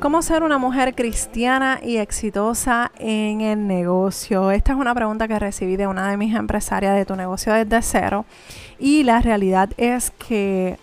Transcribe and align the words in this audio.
¿Cómo 0.00 0.22
ser 0.22 0.42
una 0.44 0.56
mujer 0.56 0.94
cristiana 0.94 1.78
y 1.82 1.98
exitosa 1.98 2.90
en 2.98 3.42
el 3.42 3.66
negocio? 3.66 4.50
Esta 4.50 4.72
es 4.72 4.78
una 4.78 4.94
pregunta 4.94 5.28
que 5.28 5.38
recibí 5.38 5.76
de 5.76 5.86
una 5.86 6.10
de 6.10 6.16
mis 6.16 6.34
empresarias 6.34 6.96
de 6.96 7.04
tu 7.04 7.16
negocio 7.16 7.52
desde 7.52 7.82
cero. 7.82 8.24
Y 8.78 9.02
la 9.02 9.20
realidad 9.20 9.68
es 9.76 10.10
que 10.12 10.78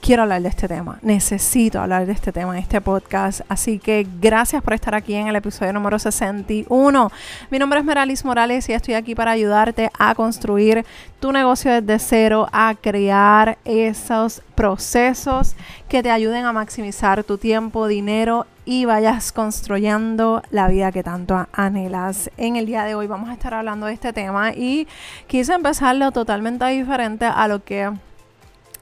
quiero 0.00 0.22
hablar 0.22 0.42
de 0.42 0.48
este 0.48 0.68
tema, 0.68 0.98
necesito 1.02 1.80
hablar 1.80 2.06
de 2.06 2.12
este 2.12 2.32
tema 2.32 2.56
en 2.56 2.62
este 2.62 2.80
podcast. 2.80 3.40
Así 3.48 3.78
que 3.78 4.06
gracias 4.20 4.62
por 4.62 4.72
estar 4.72 4.94
aquí 4.94 5.14
en 5.14 5.28
el 5.28 5.36
episodio 5.36 5.72
número 5.72 5.98
61. 5.98 7.10
Mi 7.50 7.58
nombre 7.58 7.80
es 7.80 7.84
Meralis 7.84 8.24
Morales 8.24 8.68
y 8.68 8.72
estoy 8.72 8.94
aquí 8.94 9.14
para 9.14 9.32
ayudarte 9.32 9.90
a 9.98 10.14
construir 10.14 10.84
tu 11.20 11.32
negocio 11.32 11.72
desde 11.80 11.98
cero, 11.98 12.48
a 12.52 12.74
crear 12.80 13.58
esos 13.64 14.42
procesos 14.54 15.56
que 15.88 16.02
te 16.02 16.10
ayuden 16.10 16.44
a 16.44 16.52
maximizar 16.52 17.24
tu 17.24 17.38
tiempo, 17.38 17.86
dinero 17.86 18.46
y 18.64 18.84
vayas 18.84 19.32
construyendo 19.32 20.42
la 20.50 20.68
vida 20.68 20.92
que 20.92 21.02
tanto 21.02 21.46
anhelas. 21.52 22.30
En 22.36 22.56
el 22.56 22.66
día 22.66 22.84
de 22.84 22.94
hoy 22.94 23.06
vamos 23.06 23.30
a 23.30 23.32
estar 23.32 23.54
hablando 23.54 23.86
de 23.86 23.92
este 23.92 24.12
tema 24.12 24.52
y 24.52 24.88
quise 25.26 25.54
empezarlo 25.54 26.10
totalmente 26.10 26.66
diferente 26.66 27.24
a 27.24 27.48
lo 27.48 27.64
que 27.64 27.92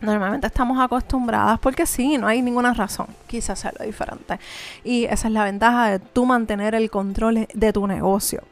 normalmente 0.05 0.47
estamos 0.47 0.79
acostumbradas 0.81 1.59
porque 1.59 1.87
sí, 1.87 2.19
no 2.19 2.27
hay 2.27 2.43
ninguna 2.43 2.75
razón, 2.75 3.07
quise 3.27 3.53
hacerlo 3.53 3.85
diferente. 3.85 4.39
Y 4.85 5.05
esa 5.05 5.29
es 5.29 5.35
la 5.35 5.45
ventaja 5.45 5.91
de 5.91 5.99
tú 5.99 6.27
mantener 6.27 6.75
el 6.75 6.91
control 6.91 7.49
de 7.53 7.73
tu 7.73 7.87
negocio, 7.87 8.43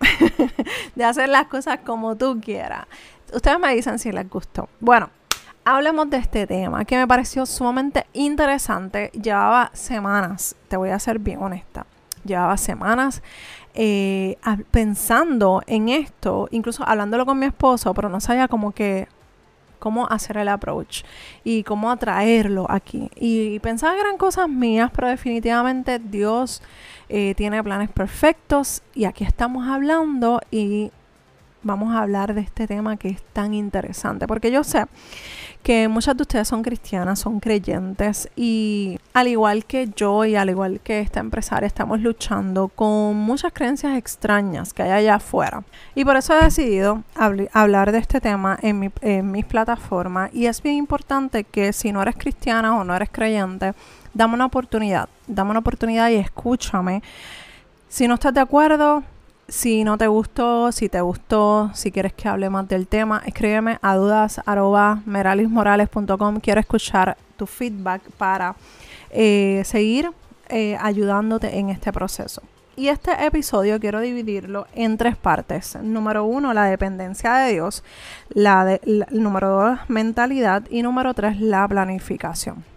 de 0.94 1.04
hacer 1.04 1.28
las 1.28 1.46
cosas 1.46 1.78
como 1.84 2.16
tú 2.16 2.40
quieras. 2.40 2.86
Ustedes 3.32 3.58
me 3.58 3.74
dicen 3.74 3.98
si 3.98 4.12
les 4.12 4.28
gustó. 4.28 4.68
Bueno, 4.80 5.10
hablemos 5.64 6.10
de 6.10 6.18
este 6.18 6.46
tema 6.46 6.84
que 6.84 6.96
me 6.96 7.06
pareció 7.06 7.46
sumamente 7.46 8.06
interesante. 8.12 9.10
Llevaba 9.10 9.70
semanas, 9.72 10.56
te 10.68 10.76
voy 10.76 10.90
a 10.90 10.98
ser 10.98 11.18
bien 11.18 11.42
honesta, 11.42 11.86
llevaba 12.24 12.56
semanas 12.56 13.22
eh, 13.74 14.36
pensando 14.70 15.62
en 15.66 15.88
esto, 15.88 16.48
incluso 16.50 16.86
hablándolo 16.86 17.24
con 17.24 17.38
mi 17.38 17.46
esposo, 17.46 17.94
pero 17.94 18.08
no 18.08 18.20
sabía 18.20 18.48
como 18.48 18.72
que 18.72 19.08
cómo 19.82 20.06
hacer 20.06 20.36
el 20.36 20.48
approach 20.48 21.02
y 21.42 21.64
cómo 21.64 21.90
atraerlo 21.90 22.70
aquí. 22.70 23.10
Y, 23.16 23.58
pensaba 23.58 23.94
que 23.94 24.00
eran 24.00 24.16
cosas 24.16 24.48
mías, 24.48 24.92
pero 24.94 25.08
definitivamente 25.08 25.98
Dios 25.98 26.62
eh, 27.08 27.34
tiene 27.34 27.60
planes 27.64 27.90
perfectos 27.90 28.82
y 28.94 29.06
aquí 29.06 29.24
estamos 29.24 29.66
hablando 29.66 30.40
y 30.52 30.92
vamos 31.62 31.94
a 31.94 32.00
hablar 32.00 32.34
de 32.34 32.40
este 32.40 32.66
tema 32.66 32.96
que 32.96 33.08
es 33.08 33.22
tan 33.32 33.54
interesante, 33.54 34.26
porque 34.26 34.50
yo 34.50 34.64
sé 34.64 34.86
que 35.62 35.86
muchas 35.88 36.16
de 36.16 36.22
ustedes 36.22 36.48
son 36.48 36.62
cristianas, 36.62 37.20
son 37.20 37.38
creyentes 37.38 38.28
y 38.34 38.98
al 39.14 39.28
igual 39.28 39.64
que 39.64 39.88
yo 39.94 40.24
y 40.24 40.34
al 40.34 40.50
igual 40.50 40.80
que 40.80 41.00
esta 41.00 41.20
empresaria 41.20 41.66
estamos 41.66 42.00
luchando 42.00 42.68
con 42.68 43.16
muchas 43.16 43.52
creencias 43.52 43.96
extrañas 43.96 44.72
que 44.72 44.82
hay 44.82 44.90
allá 44.90 45.16
afuera. 45.16 45.62
Y 45.94 46.04
por 46.04 46.16
eso 46.16 46.36
he 46.36 46.44
decidido 46.44 47.04
hablar 47.52 47.92
de 47.92 47.98
este 47.98 48.20
tema 48.20 48.58
en, 48.60 48.80
mi, 48.80 48.90
en 49.00 49.30
mis 49.30 49.44
plataformas 49.44 50.30
y 50.34 50.46
es 50.46 50.62
bien 50.62 50.76
importante 50.76 51.44
que 51.44 51.72
si 51.72 51.92
no 51.92 52.02
eres 52.02 52.16
cristiana 52.16 52.76
o 52.76 52.84
no 52.84 52.96
eres 52.96 53.10
creyente, 53.10 53.72
dame 54.14 54.34
una 54.34 54.46
oportunidad, 54.46 55.08
dame 55.26 55.50
una 55.50 55.60
oportunidad 55.60 56.08
y 56.10 56.16
escúchame. 56.16 57.02
Si 57.88 58.08
no 58.08 58.14
estás 58.14 58.34
de 58.34 58.40
acuerdo, 58.40 59.04
si 59.52 59.84
no 59.84 59.98
te 59.98 60.06
gustó, 60.06 60.72
si 60.72 60.88
te 60.88 61.02
gustó, 61.02 61.70
si 61.74 61.92
quieres 61.92 62.14
que 62.14 62.26
hable 62.26 62.48
más 62.48 62.66
del 62.68 62.86
tema, 62.86 63.22
escríbeme 63.26 63.78
a 63.82 63.96
dudas.meralismorales.com. 63.96 66.40
Quiero 66.40 66.58
escuchar 66.58 67.18
tu 67.36 67.46
feedback 67.46 68.00
para 68.16 68.56
eh, 69.10 69.60
seguir 69.66 70.10
eh, 70.48 70.78
ayudándote 70.80 71.58
en 71.58 71.68
este 71.68 71.92
proceso. 71.92 72.40
Y 72.76 72.88
este 72.88 73.26
episodio 73.26 73.78
quiero 73.78 74.00
dividirlo 74.00 74.66
en 74.74 74.96
tres 74.96 75.18
partes. 75.18 75.76
Número 75.82 76.24
uno, 76.24 76.54
la 76.54 76.64
dependencia 76.64 77.34
de 77.34 77.52
Dios. 77.52 77.84
La 78.30 78.64
de, 78.64 78.80
número 79.10 79.50
dos, 79.50 79.80
mentalidad. 79.88 80.62
Y 80.70 80.80
número 80.80 81.12
tres, 81.12 81.38
la 81.38 81.68
planificación 81.68 82.71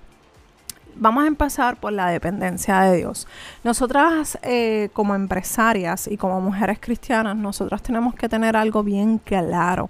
vamos 0.96 1.24
a 1.24 1.28
empezar 1.28 1.80
por 1.80 1.94
la 1.94 2.10
dependencia 2.10 2.82
de 2.82 2.98
Dios. 2.98 3.28
Nosotras 3.64 4.38
eh, 4.42 4.90
como 4.94 5.16
empresarias 5.16 6.08
y 6.08 6.18
como 6.18 6.42
mujeres 6.42 6.80
cristianas, 6.80 7.36
nosotras 7.36 7.82
tenemos 7.82 8.16
que 8.16 8.30
tener 8.30 8.56
algo 8.56 8.84
bien 8.84 9.18
claro, 9.18 9.90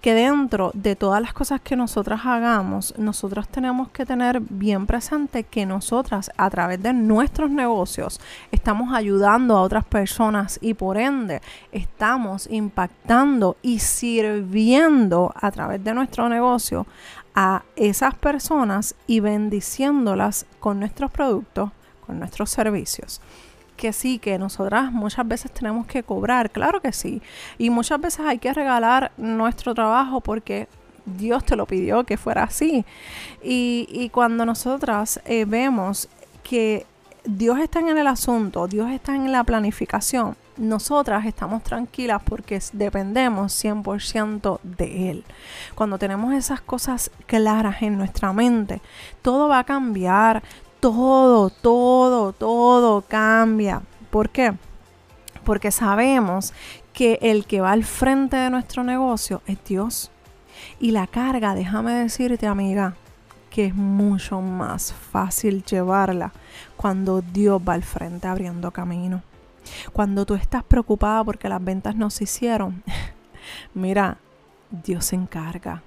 que 0.00 0.14
dentro 0.14 0.70
de 0.74 0.96
todas 0.96 1.20
las 1.20 1.32
cosas 1.32 1.60
que 1.60 1.76
nosotras 1.76 2.20
hagamos, 2.24 2.94
nosotras 2.98 3.48
tenemos 3.48 3.88
que 3.90 4.06
tener 4.06 4.40
bien 4.40 4.86
presente 4.86 5.44
que 5.44 5.66
nosotras 5.66 6.30
a 6.36 6.50
través 6.50 6.82
de 6.82 6.92
nuestros 6.92 7.50
negocios 7.50 8.20
estamos 8.50 8.94
ayudando 8.94 9.56
a 9.56 9.62
otras 9.62 9.84
personas 9.84 10.58
y 10.60 10.74
por 10.74 10.96
ende 10.96 11.40
estamos 11.72 12.48
impactando 12.50 13.56
y 13.62 13.78
sirviendo 13.78 15.32
a 15.34 15.50
través 15.50 15.82
de 15.82 15.94
nuestro 15.94 16.28
negocio 16.28 16.86
a 17.34 17.64
esas 17.76 18.14
personas 18.14 18.94
y 19.06 19.20
bendiciéndolas 19.20 20.46
con 20.60 20.78
nuestros 20.78 21.10
productos, 21.10 21.70
con 22.06 22.18
nuestros 22.18 22.50
servicios. 22.50 23.20
Que 23.76 23.92
sí, 23.92 24.18
que 24.18 24.38
nosotras 24.38 24.92
muchas 24.92 25.26
veces 25.26 25.50
tenemos 25.50 25.86
que 25.86 26.04
cobrar, 26.04 26.50
claro 26.50 26.80
que 26.80 26.92
sí. 26.92 27.20
Y 27.58 27.70
muchas 27.70 28.00
veces 28.00 28.20
hay 28.24 28.38
que 28.38 28.54
regalar 28.54 29.10
nuestro 29.16 29.74
trabajo 29.74 30.20
porque 30.20 30.68
Dios 31.06 31.44
te 31.44 31.56
lo 31.56 31.66
pidió 31.66 32.04
que 32.04 32.16
fuera 32.16 32.44
así. 32.44 32.84
Y, 33.42 34.10
cuando 34.12 34.46
nosotras 34.46 35.20
eh, 35.24 35.44
vemos 35.44 36.08
que 36.42 36.86
Dios 37.24 37.58
está 37.58 37.80
en 37.80 37.96
el 37.96 38.06
asunto, 38.06 38.68
Dios 38.68 38.90
está 38.90 39.14
en 39.14 39.32
la 39.32 39.44
planificación, 39.44 40.36
nosotras 40.56 41.26
estamos 41.26 41.62
tranquilas 41.62 42.22
porque 42.24 42.60
dependemos 42.72 43.52
100% 43.64 44.60
de 44.62 45.10
Él. 45.10 45.24
Cuando 45.74 45.98
tenemos 45.98 46.34
esas 46.34 46.60
cosas 46.60 47.10
claras 47.26 47.82
en 47.82 47.98
nuestra 47.98 48.32
mente, 48.32 48.80
todo 49.22 49.48
va 49.48 49.60
a 49.60 49.64
cambiar, 49.64 50.42
todo, 50.80 51.50
todo, 51.50 52.32
todo 52.32 53.02
cambia. 53.02 53.82
¿Por 54.10 54.30
qué? 54.30 54.54
Porque 55.44 55.70
sabemos 55.70 56.52
que 56.92 57.18
el 57.20 57.46
que 57.46 57.60
va 57.60 57.72
al 57.72 57.84
frente 57.84 58.36
de 58.36 58.50
nuestro 58.50 58.84
negocio 58.84 59.42
es 59.46 59.58
Dios. 59.64 60.10
Y 60.78 60.92
la 60.92 61.06
carga, 61.06 61.54
déjame 61.54 61.92
decirte 61.94 62.46
amiga, 62.46 62.94
que 63.50 63.66
es 63.66 63.74
mucho 63.74 64.40
más 64.40 64.92
fácil 64.92 65.64
llevarla 65.64 66.32
cuando 66.76 67.20
Dios 67.20 67.60
va 67.66 67.74
al 67.74 67.82
frente 67.82 68.26
abriendo 68.26 68.70
camino. 68.70 69.22
Cuando 69.92 70.26
tú 70.26 70.34
estás 70.34 70.62
preocupada 70.64 71.24
porque 71.24 71.48
las 71.48 71.62
ventas 71.62 71.96
no 71.96 72.10
se 72.10 72.24
hicieron, 72.24 72.82
mira, 73.74 74.18
Dios 74.70 75.06
se 75.06 75.16
encarga. 75.16 75.82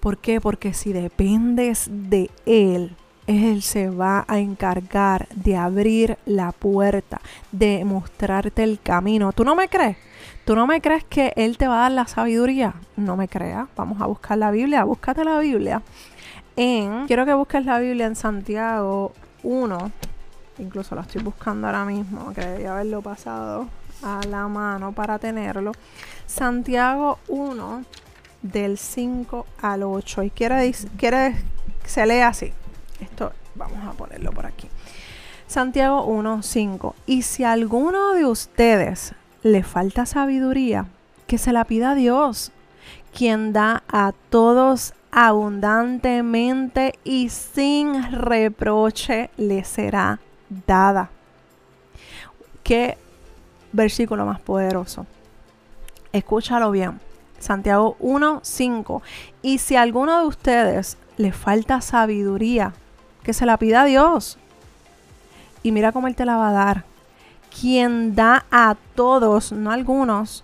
¿Por 0.00 0.18
qué? 0.18 0.40
Porque 0.40 0.74
si 0.74 0.92
dependes 0.92 1.88
de 1.90 2.30
Él, 2.46 2.94
Él 3.26 3.62
se 3.62 3.90
va 3.90 4.24
a 4.28 4.38
encargar 4.38 5.28
de 5.34 5.56
abrir 5.56 6.18
la 6.24 6.52
puerta, 6.52 7.20
de 7.50 7.84
mostrarte 7.84 8.62
el 8.62 8.80
camino. 8.80 9.32
¿Tú 9.32 9.44
no 9.44 9.54
me 9.54 9.68
crees? 9.68 9.96
¿Tú 10.44 10.56
no 10.56 10.66
me 10.66 10.80
crees 10.80 11.04
que 11.04 11.32
Él 11.36 11.56
te 11.56 11.68
va 11.68 11.78
a 11.78 11.82
dar 11.82 11.92
la 11.92 12.06
sabiduría? 12.06 12.74
No 12.96 13.16
me 13.16 13.28
creas. 13.28 13.68
Vamos 13.76 14.00
a 14.00 14.06
buscar 14.06 14.38
la 14.38 14.50
Biblia. 14.50 14.84
Búscate 14.84 15.24
la 15.24 15.38
Biblia. 15.38 15.82
En, 16.56 17.06
quiero 17.06 17.24
que 17.24 17.34
busques 17.34 17.64
la 17.64 17.78
Biblia 17.78 18.06
en 18.06 18.16
Santiago 18.16 19.12
1, 19.42 19.90
incluso 20.62 20.94
lo 20.94 21.02
estoy 21.02 21.22
buscando 21.22 21.66
ahora 21.66 21.84
mismo, 21.84 22.32
que 22.32 22.40
debía 22.40 22.72
haberlo 22.72 23.02
pasado 23.02 23.68
a 24.02 24.20
la 24.28 24.48
mano 24.48 24.92
para 24.92 25.18
tenerlo. 25.18 25.72
Santiago 26.26 27.18
1 27.28 27.84
del 28.42 28.78
5 28.78 29.46
al 29.60 29.82
8 29.82 30.22
y 30.24 30.30
quiere, 30.30 30.74
quiere 30.96 31.36
se 31.84 32.06
lee 32.06 32.20
así. 32.20 32.52
Esto 33.00 33.32
vamos 33.54 33.84
a 33.86 33.92
ponerlo 33.92 34.32
por 34.32 34.46
aquí. 34.46 34.68
Santiago 35.46 36.04
1, 36.04 36.42
5. 36.42 36.94
Y 37.06 37.22
si 37.22 37.44
a 37.44 37.52
alguno 37.52 38.14
de 38.14 38.24
ustedes 38.24 39.14
le 39.42 39.62
falta 39.62 40.06
sabiduría, 40.06 40.86
que 41.26 41.38
se 41.38 41.52
la 41.52 41.64
pida 41.64 41.90
a 41.90 41.94
Dios, 41.94 42.52
quien 43.12 43.52
da 43.52 43.82
a 43.88 44.12
todos 44.30 44.94
abundantemente 45.10 46.98
y 47.04 47.28
sin 47.28 48.12
reproche 48.12 49.30
le 49.36 49.62
será 49.64 50.20
dada. 50.66 51.10
Qué 52.62 52.96
versículo 53.72 54.24
más 54.26 54.40
poderoso. 54.40 55.06
Escúchalo 56.12 56.70
bien. 56.70 57.00
Santiago 57.38 57.96
1:5. 58.00 59.02
Y 59.42 59.58
si 59.58 59.76
a 59.76 59.82
alguno 59.82 60.20
de 60.20 60.26
ustedes 60.26 60.96
le 61.16 61.32
falta 61.32 61.80
sabiduría, 61.80 62.72
que 63.22 63.32
se 63.32 63.46
la 63.46 63.56
pida 63.56 63.82
a 63.82 63.84
Dios. 63.84 64.38
Y 65.62 65.72
mira 65.72 65.92
cómo 65.92 66.08
Él 66.08 66.16
te 66.16 66.24
la 66.24 66.36
va 66.36 66.50
a 66.50 66.52
dar. 66.52 66.84
Quien 67.60 68.14
da 68.14 68.46
a 68.50 68.76
todos, 68.94 69.52
no 69.52 69.70
a 69.70 69.74
algunos, 69.74 70.42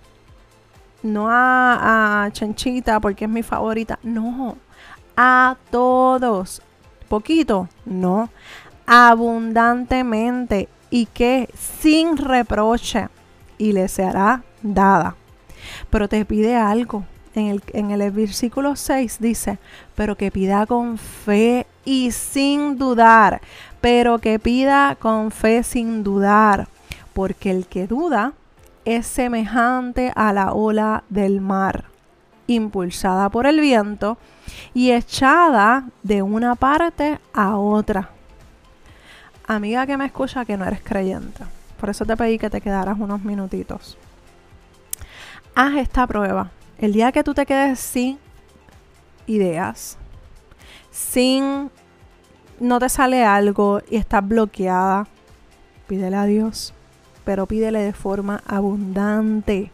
no 1.02 1.28
a, 1.30 2.24
a 2.24 2.30
Chanchita 2.32 3.00
porque 3.00 3.24
es 3.24 3.30
mi 3.30 3.42
favorita, 3.42 3.98
no, 4.02 4.56
a 5.16 5.56
todos. 5.70 6.62
Poquito, 7.08 7.68
no 7.86 8.28
abundantemente 8.88 10.66
y 10.88 11.04
que 11.06 11.50
sin 11.54 12.16
reproche 12.16 13.08
y 13.58 13.72
le 13.72 13.86
será 13.86 14.42
dada. 14.62 15.14
Pero 15.90 16.08
te 16.08 16.24
pide 16.24 16.56
algo. 16.56 17.04
En 17.34 17.46
el, 17.48 17.62
en 17.74 17.90
el 17.90 18.10
versículo 18.10 18.74
6 18.74 19.18
dice, 19.20 19.58
pero 19.94 20.16
que 20.16 20.32
pida 20.32 20.66
con 20.66 20.96
fe 20.96 21.66
y 21.84 22.10
sin 22.10 22.78
dudar, 22.78 23.42
pero 23.80 24.18
que 24.18 24.38
pida 24.38 24.96
con 24.98 25.30
fe 25.30 25.62
sin 25.62 26.02
dudar, 26.02 26.66
porque 27.12 27.50
el 27.50 27.66
que 27.66 27.86
duda 27.86 28.32
es 28.86 29.06
semejante 29.06 30.10
a 30.16 30.32
la 30.32 30.52
ola 30.52 31.04
del 31.10 31.40
mar, 31.40 31.84
impulsada 32.46 33.28
por 33.28 33.46
el 33.46 33.60
viento 33.60 34.16
y 34.72 34.90
echada 34.90 35.84
de 36.02 36.22
una 36.22 36.54
parte 36.56 37.20
a 37.34 37.56
otra. 37.56 38.17
Amiga 39.50 39.86
que 39.86 39.96
me 39.96 40.04
escucha 40.04 40.44
que 40.44 40.58
no 40.58 40.66
eres 40.66 40.82
creyente, 40.82 41.42
por 41.80 41.88
eso 41.88 42.04
te 42.04 42.18
pedí 42.18 42.38
que 42.38 42.50
te 42.50 42.60
quedaras 42.60 42.98
unos 42.98 43.22
minutitos. 43.22 43.96
Haz 45.54 45.76
esta 45.76 46.06
prueba. 46.06 46.50
El 46.76 46.92
día 46.92 47.12
que 47.12 47.24
tú 47.24 47.32
te 47.32 47.46
quedes 47.46 47.80
sin 47.80 48.18
ideas, 49.26 49.96
sin 50.90 51.70
no 52.60 52.78
te 52.78 52.90
sale 52.90 53.24
algo 53.24 53.80
y 53.88 53.96
estás 53.96 54.28
bloqueada, 54.28 55.06
pídele 55.86 56.16
a 56.16 56.24
Dios, 56.24 56.74
pero 57.24 57.46
pídele 57.46 57.78
de 57.78 57.94
forma 57.94 58.42
abundante. 58.46 59.70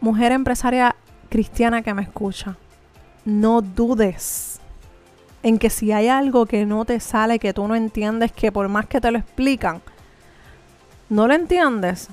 Mujer 0.00 0.32
empresaria 0.32 0.96
cristiana 1.28 1.82
que 1.82 1.92
me 1.92 2.00
escucha, 2.00 2.56
no 3.26 3.60
dudes 3.60 4.53
en 5.44 5.58
que 5.58 5.68
si 5.68 5.92
hay 5.92 6.08
algo 6.08 6.46
que 6.46 6.64
no 6.64 6.86
te 6.86 6.98
sale, 7.00 7.38
que 7.38 7.52
tú 7.52 7.68
no 7.68 7.74
entiendes, 7.74 8.32
que 8.32 8.50
por 8.50 8.66
más 8.68 8.86
que 8.86 8.98
te 8.98 9.10
lo 9.10 9.18
explican, 9.18 9.82
no 11.10 11.28
lo 11.28 11.34
entiendes. 11.34 12.08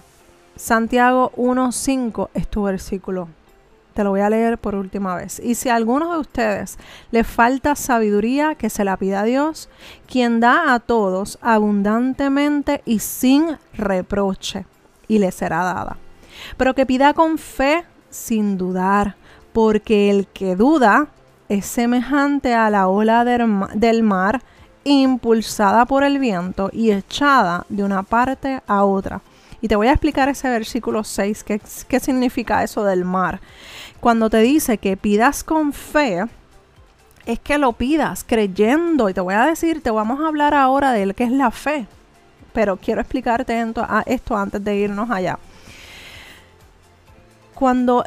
Santiago 0.58 1.32
1.5 1.38 2.28
es 2.34 2.50
tu 2.50 2.64
versículo. 2.64 3.30
Te 3.94 4.04
lo 4.04 4.10
voy 4.10 4.20
a 4.20 4.30
leer 4.30 4.58
por 4.58 4.76
última 4.76 5.16
vez. 5.16 5.40
Y 5.40 5.56
si 5.56 5.70
a 5.70 5.76
alguno 5.76 6.12
de 6.12 6.20
ustedes 6.20 6.78
le 7.12 7.24
falta 7.24 7.76
sabiduría, 7.76 8.56
que 8.56 8.70
se 8.70 8.84
la 8.84 8.98
pida 8.98 9.22
a 9.22 9.24
Dios, 9.24 9.70
quien 10.08 10.42
da 10.42 10.74
a 10.74 10.80
todos 10.80 11.40
abundantemente 11.42 12.82
y 12.84 13.00
sin 13.00 13.58
reproche, 13.74 14.66
y 15.08 15.20
le 15.20 15.32
será 15.32 15.64
dada. 15.64 15.96
Pero 16.58 16.76
que 16.76 16.86
pida 16.86 17.14
con 17.14 17.38
fe, 17.38 17.86
sin 18.10 18.58
dudar, 18.58 19.16
porque 19.54 20.10
el 20.10 20.28
que 20.28 20.58
duda 20.58 21.08
es 21.52 21.66
semejante 21.66 22.54
a 22.54 22.70
la 22.70 22.88
ola 22.88 23.26
del 23.26 24.04
mar 24.04 24.42
impulsada 24.86 25.86
por 25.86 26.06
el 26.06 26.18
viento 26.18 26.70
y 26.72 26.92
echada 26.92 27.66
de 27.68 27.84
una 27.84 28.04
parte 28.04 28.62
a 28.68 28.86
otra. 28.86 29.22
Y 29.60 29.68
te 29.68 29.76
voy 29.76 29.88
a 29.88 29.92
explicar 29.92 30.30
ese 30.30 30.50
versículo 30.50 31.04
6, 31.04 31.44
qué, 31.44 31.60
qué 31.90 32.00
significa 32.00 32.64
eso 32.64 32.86
del 32.86 33.04
mar. 33.04 33.42
Cuando 34.00 34.30
te 34.30 34.38
dice 34.38 34.78
que 34.78 34.96
pidas 34.96 35.44
con 35.44 35.74
fe, 35.74 36.24
es 37.26 37.40
que 37.40 37.58
lo 37.58 37.74
pidas 37.74 38.24
creyendo. 38.26 39.10
Y 39.10 39.14
te 39.14 39.20
voy 39.20 39.34
a 39.34 39.46
decir, 39.46 39.84
te 39.84 39.92
vamos 39.92 40.22
a 40.22 40.30
hablar 40.30 40.54
ahora 40.54 40.94
de 40.94 41.14
qué 41.14 41.26
es 41.26 41.32
la 41.32 41.52
fe. 41.52 41.86
Pero 42.54 42.78
quiero 42.78 43.02
explicarte 43.02 43.62
esto 44.06 44.38
antes 44.38 44.64
de 44.64 44.76
irnos 44.78 45.12
allá. 45.12 45.38
Cuando, 47.54 48.06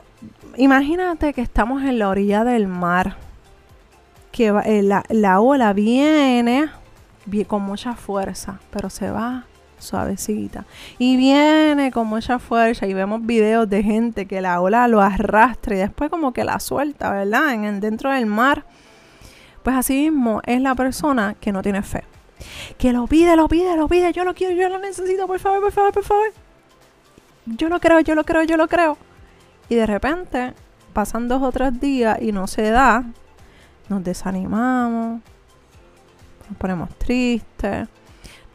imagínate 0.56 1.35
que 1.35 1.43
estamos 1.43 1.82
en 1.82 1.99
la 1.99 2.08
orilla 2.08 2.43
del 2.43 2.69
mar, 2.69 3.19
que 4.34 4.48
eh, 4.48 4.82
la, 4.82 5.04
la 5.10 5.38
ola 5.38 5.72
viene 5.72 6.69
con 7.46 7.62
mucha 7.62 7.94
fuerza, 7.94 8.58
pero 8.72 8.90
se 8.90 9.08
va 9.08 9.44
suavecita. 9.78 10.64
Y 10.98 11.16
viene 11.16 11.92
con 11.92 12.08
mucha 12.08 12.40
fuerza 12.40 12.84
y 12.88 12.94
vemos 12.94 13.25
videos 13.25 13.70
de 13.70 13.84
gente 13.84 14.26
que 14.26 14.40
la 14.40 14.60
ola 14.60 14.88
lo 14.88 15.00
arrastra 15.00 15.76
y 15.76 15.78
después 15.78 16.10
como 16.10 16.32
que 16.32 16.42
la 16.42 16.58
suelta, 16.58 17.12
¿verdad? 17.12 17.54
En 17.54 17.78
dentro 17.78 18.10
del 18.10 18.26
mar. 18.26 18.64
Pues 19.62 19.76
así 19.76 20.10
mismo 20.10 20.42
es 20.44 20.60
la 20.60 20.75
persona 20.75 21.36
que 21.40 21.52
no 21.52 21.62
tiene 21.62 21.82
fe. 21.82 22.02
Que 22.76 22.92
lo 22.92 23.06
pide, 23.06 23.36
lo 23.36 23.46
pide, 23.46 23.76
lo 23.76 23.86
pide, 23.86 24.12
yo 24.12 24.25
lo 24.25 24.34
quiero, 24.34 24.56
yo 24.56 24.69
lo 24.69 24.81
necesito, 24.81 25.28
por 25.28 25.38
favor, 25.38 25.60
por 25.60 25.70
favor, 25.70 25.92
por 25.92 26.04
favor. 26.04 26.32
Yo 27.46 27.69
lo 27.69 27.78
creo, 27.78 28.00
yo 28.00 28.16
lo 28.16 28.25
creo, 28.25 28.42
yo 28.42 28.56
lo 28.56 28.66
creo. 28.66 28.98
Y 29.69 29.76
de 29.76 29.86
repente 29.86 30.54
pasan 30.92 31.28
dos 31.28 31.40
o 31.40 31.52
tres 31.52 31.78
días 31.78 32.20
y 32.20 32.32
no 32.32 32.48
se 32.48 32.70
da. 32.70 33.04
Nos 33.88 34.02
desanimamos, 34.02 35.20
nos 36.48 36.58
ponemos 36.58 36.88
tristes 36.98 37.88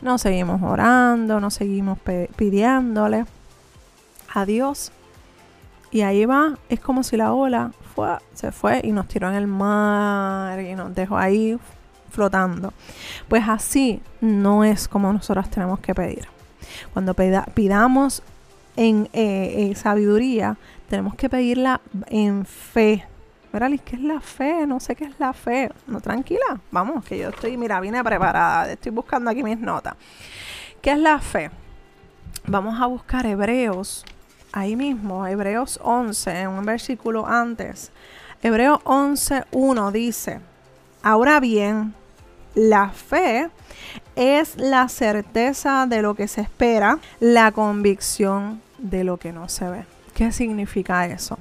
no 0.01 0.17
seguimos 0.17 0.61
orando, 0.61 1.39
no 1.39 1.49
seguimos 1.49 1.99
pidiéndole 2.35 3.25
a 4.33 4.45
Dios. 4.45 4.91
Y 5.91 6.01
ahí 6.01 6.25
va, 6.25 6.57
es 6.69 6.79
como 6.79 7.03
si 7.03 7.17
la 7.17 7.33
ola 7.33 7.71
fue, 7.95 8.17
se 8.33 8.51
fue 8.51 8.81
y 8.83 8.91
nos 8.91 9.07
tiró 9.07 9.29
en 9.29 9.35
el 9.35 9.47
mar 9.47 10.59
y 10.61 10.75
nos 10.75 10.93
dejó 10.93 11.17
ahí 11.17 11.57
flotando. 12.11 12.73
Pues 13.27 13.43
así 13.47 14.01
no 14.21 14.63
es 14.63 14.87
como 14.87 15.11
nosotros 15.11 15.49
tenemos 15.49 15.79
que 15.79 15.95
pedir. 15.95 16.27
Cuando 16.93 17.13
pidamos 17.13 18.21
en 18.75 19.09
eh, 19.13 19.73
sabiduría, 19.75 20.57
tenemos 20.87 21.15
que 21.15 21.29
pedirla 21.29 21.81
en 22.07 22.45
fe, 22.45 23.05
Liz, 23.51 23.81
¿qué 23.81 23.95
es 23.95 24.01
la 24.01 24.21
fe? 24.21 24.65
No 24.65 24.79
sé 24.79 24.95
qué 24.95 25.05
es 25.05 25.19
la 25.19 25.33
fe. 25.33 25.71
No, 25.87 25.99
tranquila. 25.99 26.59
Vamos, 26.71 27.03
que 27.03 27.17
yo 27.17 27.29
estoy, 27.29 27.57
mira, 27.57 27.79
vine 27.79 28.03
preparada. 28.03 28.71
Estoy 28.71 28.91
buscando 28.91 29.29
aquí 29.29 29.43
mis 29.43 29.59
notas. 29.59 29.95
¿Qué 30.81 30.91
es 30.91 30.99
la 30.99 31.19
fe? 31.19 31.51
Vamos 32.45 32.79
a 32.79 32.85
buscar 32.85 33.25
Hebreos, 33.25 34.05
ahí 34.51 34.75
mismo, 34.75 35.27
Hebreos 35.27 35.79
11, 35.83 36.41
en 36.41 36.47
un 36.49 36.65
versículo 36.65 37.27
antes. 37.27 37.91
Hebreos 38.41 38.79
11, 38.85 39.43
1 39.51 39.91
dice, 39.91 40.39
ahora 41.03 41.39
bien, 41.39 41.93
la 42.55 42.89
fe 42.89 43.49
es 44.15 44.55
la 44.57 44.87
certeza 44.87 45.85
de 45.87 46.01
lo 46.01 46.15
que 46.15 46.27
se 46.27 46.41
espera, 46.41 46.99
la 47.19 47.51
convicción 47.51 48.61
de 48.77 49.03
lo 49.03 49.17
que 49.17 49.33
no 49.33 49.49
se 49.49 49.69
ve. 49.69 49.85
¿Qué 50.13 50.31
significa 50.31 51.05
eso? 51.05 51.37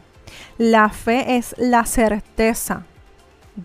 La 0.58 0.88
fe 0.88 1.36
es 1.36 1.54
la 1.58 1.84
certeza. 1.84 2.84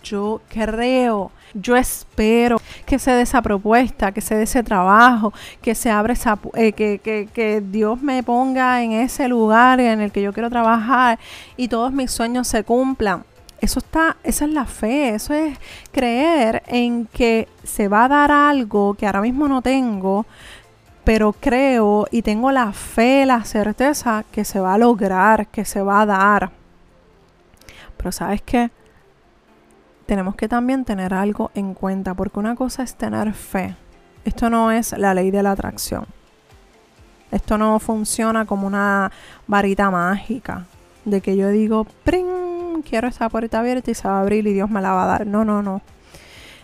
Yo 0.01 0.41
creo, 0.49 1.31
yo 1.53 1.75
espero 1.75 2.59
que 2.85 2.97
se 2.97 3.11
dé 3.11 3.21
esa 3.21 3.43
propuesta, 3.43 4.11
que 4.11 4.21
se 4.21 4.35
dé 4.35 4.43
ese 4.43 4.63
trabajo, 4.63 5.33
que 5.61 5.75
se 5.75 5.91
abra 5.91 6.13
esa, 6.13 6.39
eh, 6.55 6.71
que, 6.71 6.97
que, 6.97 7.29
que 7.31 7.61
Dios 7.61 8.01
me 8.01 8.23
ponga 8.23 8.81
en 8.81 8.93
ese 8.93 9.27
lugar 9.27 9.79
en 9.79 10.01
el 10.01 10.11
que 10.11 10.23
yo 10.23 10.33
quiero 10.33 10.49
trabajar 10.49 11.19
y 11.57 11.67
todos 11.67 11.93
mis 11.93 12.09
sueños 12.09 12.47
se 12.47 12.63
cumplan. 12.63 13.23
Eso 13.61 13.79
está, 13.79 14.17
esa 14.23 14.43
es 14.43 14.51
la 14.51 14.65
fe, 14.65 15.15
eso 15.15 15.33
es 15.33 15.57
creer 15.91 16.63
en 16.67 17.05
que 17.05 17.47
se 17.63 17.87
va 17.87 18.05
a 18.05 18.07
dar 18.09 18.31
algo 18.31 18.93
que 18.95 19.05
ahora 19.05 19.21
mismo 19.21 19.47
no 19.47 19.61
tengo, 19.61 20.25
pero 21.03 21.33
creo 21.33 22.07
y 22.11 22.21
tengo 22.21 22.51
la 22.51 22.71
fe, 22.71 23.25
la 23.25 23.43
certeza 23.43 24.23
que 24.31 24.45
se 24.45 24.59
va 24.59 24.73
a 24.73 24.77
lograr, 24.77 25.47
que 25.47 25.65
se 25.65 25.81
va 25.81 26.01
a 26.01 26.05
dar. 26.05 26.51
Pero 27.97 28.11
sabes 28.11 28.41
qué? 28.41 28.71
Tenemos 30.05 30.35
que 30.35 30.47
también 30.47 30.85
tener 30.85 31.13
algo 31.13 31.51
en 31.55 31.73
cuenta, 31.73 32.13
porque 32.13 32.39
una 32.39 32.55
cosa 32.55 32.83
es 32.83 32.95
tener 32.95 33.33
fe. 33.33 33.75
Esto 34.25 34.49
no 34.49 34.71
es 34.71 34.97
la 34.97 35.13
ley 35.13 35.31
de 35.31 35.43
la 35.43 35.51
atracción. 35.51 36.05
Esto 37.31 37.57
no 37.57 37.79
funciona 37.79 38.45
como 38.45 38.67
una 38.67 39.11
varita 39.47 39.89
mágica, 39.89 40.65
de 41.05 41.21
que 41.21 41.35
yo 41.35 41.49
digo, 41.49 41.85
¡pring! 42.03 42.53
quiero 42.81 43.07
esa 43.07 43.29
puerta 43.29 43.59
abierta 43.59 43.91
y 43.91 43.93
se 43.93 44.07
va 44.07 44.17
a 44.17 44.21
abrir 44.21 44.47
y 44.47 44.53
Dios 44.53 44.69
me 44.69 44.81
la 44.81 44.91
va 44.93 45.03
a 45.03 45.07
dar. 45.07 45.27
No, 45.27 45.45
no, 45.45 45.61
no. 45.61 45.81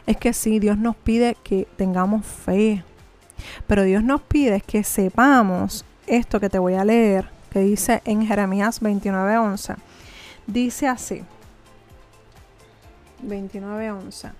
Es 0.06 0.18
que 0.18 0.34
sí, 0.34 0.60
Dios 0.60 0.78
nos 0.78 0.96
pide 0.96 1.36
que 1.44 1.68
tengamos 1.76 2.26
fe. 2.26 2.84
Pero 3.68 3.84
Dios 3.84 4.04
nos 4.04 4.22
pide 4.22 4.62
que 4.62 4.84
sepamos 4.84 5.86
esto 6.08 6.40
que 6.40 6.50
te 6.50 6.60
voy 6.60 6.76
a 6.76 6.86
leer, 6.86 7.30
que 7.52 7.60
dice 7.60 8.02
en 8.06 8.26
Jeremías 8.26 8.82
29:11. 8.82 9.76
Dice 10.48 10.88
así. 10.88 11.24
29.11. 13.26 14.32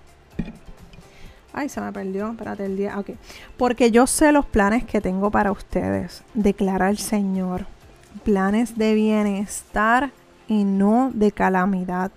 Ay, 1.52 1.68
se 1.68 1.80
me 1.80 1.92
perdió. 1.92 2.30
Espérate 2.30 2.64
el 2.64 2.76
día. 2.76 2.98
Ok. 2.98 3.10
Porque 3.56 3.90
yo 3.90 4.06
sé 4.06 4.32
los 4.32 4.46
planes 4.46 4.84
que 4.84 5.00
tengo 5.00 5.30
para 5.30 5.52
ustedes, 5.52 6.22
declara 6.34 6.90
el 6.90 6.98
Señor. 6.98 7.66
Planes 8.24 8.76
de 8.76 8.94
bienestar 8.94 10.10
y 10.48 10.64
no 10.64 11.10
de 11.14 11.32
calamidad. 11.32 12.10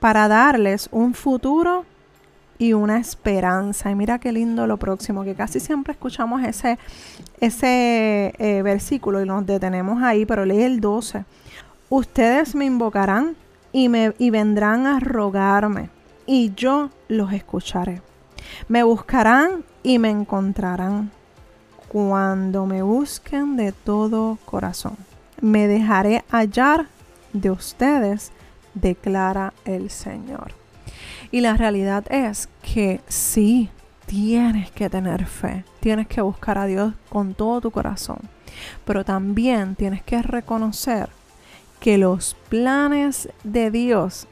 Para 0.00 0.28
darles 0.28 0.88
un 0.92 1.14
futuro 1.14 1.84
y 2.60 2.74
una 2.74 2.98
esperanza. 2.98 3.90
Y 3.90 3.94
mira 3.94 4.18
qué 4.18 4.32
lindo 4.32 4.66
lo 4.66 4.76
próximo, 4.76 5.24
que 5.24 5.34
casi 5.34 5.58
siempre 5.58 5.94
escuchamos 5.94 6.42
ese, 6.44 6.78
ese 7.40 8.34
eh, 8.38 8.60
versículo 8.62 9.22
y 9.22 9.26
nos 9.26 9.46
detenemos 9.46 10.02
ahí, 10.02 10.26
pero 10.26 10.44
lee 10.44 10.62
el 10.62 10.78
12. 10.78 11.24
Ustedes 11.88 12.54
me 12.54 12.66
invocarán 12.66 13.34
y, 13.72 13.88
me, 13.88 14.12
y 14.18 14.28
vendrán 14.28 14.86
a 14.86 15.00
rogarme, 15.00 15.88
y 16.26 16.52
yo 16.54 16.90
los 17.08 17.32
escucharé. 17.32 18.02
Me 18.68 18.82
buscarán 18.82 19.64
y 19.82 19.98
me 19.98 20.10
encontrarán 20.10 21.10
cuando 21.88 22.66
me 22.66 22.82
busquen 22.82 23.56
de 23.56 23.72
todo 23.72 24.36
corazón. 24.44 24.98
Me 25.40 25.66
dejaré 25.66 26.24
hallar 26.30 26.88
de 27.32 27.50
ustedes, 27.50 28.32
declara 28.74 29.54
el 29.64 29.88
Señor. 29.88 30.59
Y 31.32 31.40
la 31.40 31.56
realidad 31.56 32.04
es 32.10 32.48
que 32.62 33.00
sí, 33.08 33.70
tienes 34.06 34.72
que 34.72 34.90
tener 34.90 35.26
fe, 35.26 35.64
tienes 35.78 36.08
que 36.08 36.20
buscar 36.20 36.58
a 36.58 36.66
Dios 36.66 36.94
con 37.08 37.34
todo 37.34 37.60
tu 37.60 37.70
corazón, 37.70 38.18
pero 38.84 39.04
también 39.04 39.76
tienes 39.76 40.02
que 40.02 40.20
reconocer 40.22 41.08
que 41.78 41.96
los 41.96 42.36
planes 42.48 43.28
de 43.44 43.70
Dios 43.70 44.26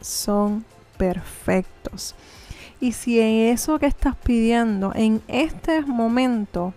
son 0.00 0.64
perfectos. 0.98 2.16
Y 2.80 2.92
si 2.92 3.20
eso 3.20 3.78
que 3.78 3.86
estás 3.86 4.16
pidiendo 4.16 4.92
en 4.94 5.22
este 5.28 5.82
momento 5.82 6.74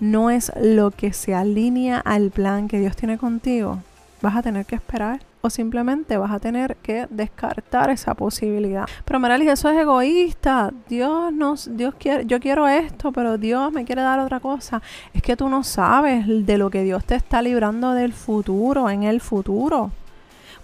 no 0.00 0.30
es 0.30 0.50
lo 0.60 0.90
que 0.90 1.12
se 1.12 1.34
alinea 1.34 2.00
al 2.00 2.30
plan 2.30 2.66
que 2.66 2.80
Dios 2.80 2.96
tiene 2.96 3.18
contigo, 3.18 3.82
vas 4.20 4.36
a 4.36 4.42
tener 4.42 4.66
que 4.66 4.74
esperar 4.74 5.20
o 5.40 5.50
simplemente 5.50 6.16
vas 6.16 6.32
a 6.32 6.38
tener 6.38 6.76
que 6.76 7.06
descartar 7.10 7.90
esa 7.90 8.14
posibilidad. 8.14 8.86
Pero 9.04 9.20
Meralis, 9.20 9.50
eso 9.50 9.70
es 9.70 9.78
egoísta. 9.78 10.72
Dios 10.88 11.32
nos, 11.32 11.76
Dios 11.76 11.94
quiere, 11.98 12.26
yo 12.26 12.40
quiero 12.40 12.66
esto, 12.66 13.12
pero 13.12 13.38
Dios 13.38 13.72
me 13.72 13.84
quiere 13.84 14.02
dar 14.02 14.18
otra 14.20 14.40
cosa. 14.40 14.82
Es 15.14 15.22
que 15.22 15.36
tú 15.36 15.48
no 15.48 15.62
sabes 15.62 16.26
de 16.26 16.58
lo 16.58 16.70
que 16.70 16.82
Dios 16.82 17.04
te 17.04 17.14
está 17.14 17.42
librando 17.42 17.92
del 17.92 18.12
futuro, 18.12 18.90
en 18.90 19.04
el 19.04 19.20
futuro. 19.20 19.92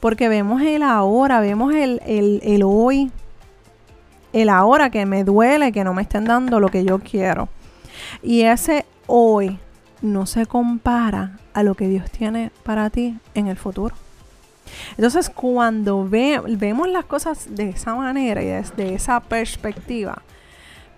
Porque 0.01 0.29
vemos 0.29 0.61
el 0.63 0.83
ahora, 0.83 1.41
vemos 1.41 1.75
el, 1.75 2.01
el, 2.05 2.41
el 2.43 2.63
hoy, 2.65 3.11
el 4.33 4.49
ahora 4.49 4.91
que 4.91 5.07
me 5.07 5.25
duele 5.25 5.73
que 5.73 5.85
no 5.85 5.95
me 5.95 6.03
estén 6.03 6.25
dando 6.25 6.61
lo 6.61 6.69
que 6.69 6.85
yo 6.85 6.99
quiero. 6.99 7.49
Y 8.23 8.43
ese 8.43 8.85
hoy 9.07 9.59
no 10.03 10.27
se 10.27 10.47
compara 10.47 11.39
a 11.55 11.63
lo 11.63 11.75
que 11.75 11.89
Dios 11.89 12.11
tiene 12.11 12.51
para 12.65 12.91
ti 12.91 13.17
en 13.35 13.47
el 13.47 13.57
futuro. 13.57 13.95
Entonces, 14.97 15.31
cuando 15.31 16.07
vemos 16.09 16.89
las 16.89 17.05
cosas 17.05 17.47
de 17.55 17.71
esa 17.71 17.95
manera 17.95 18.43
y 18.43 18.47
desde 18.47 18.95
esa 18.95 19.21
perspectiva, 19.21 20.23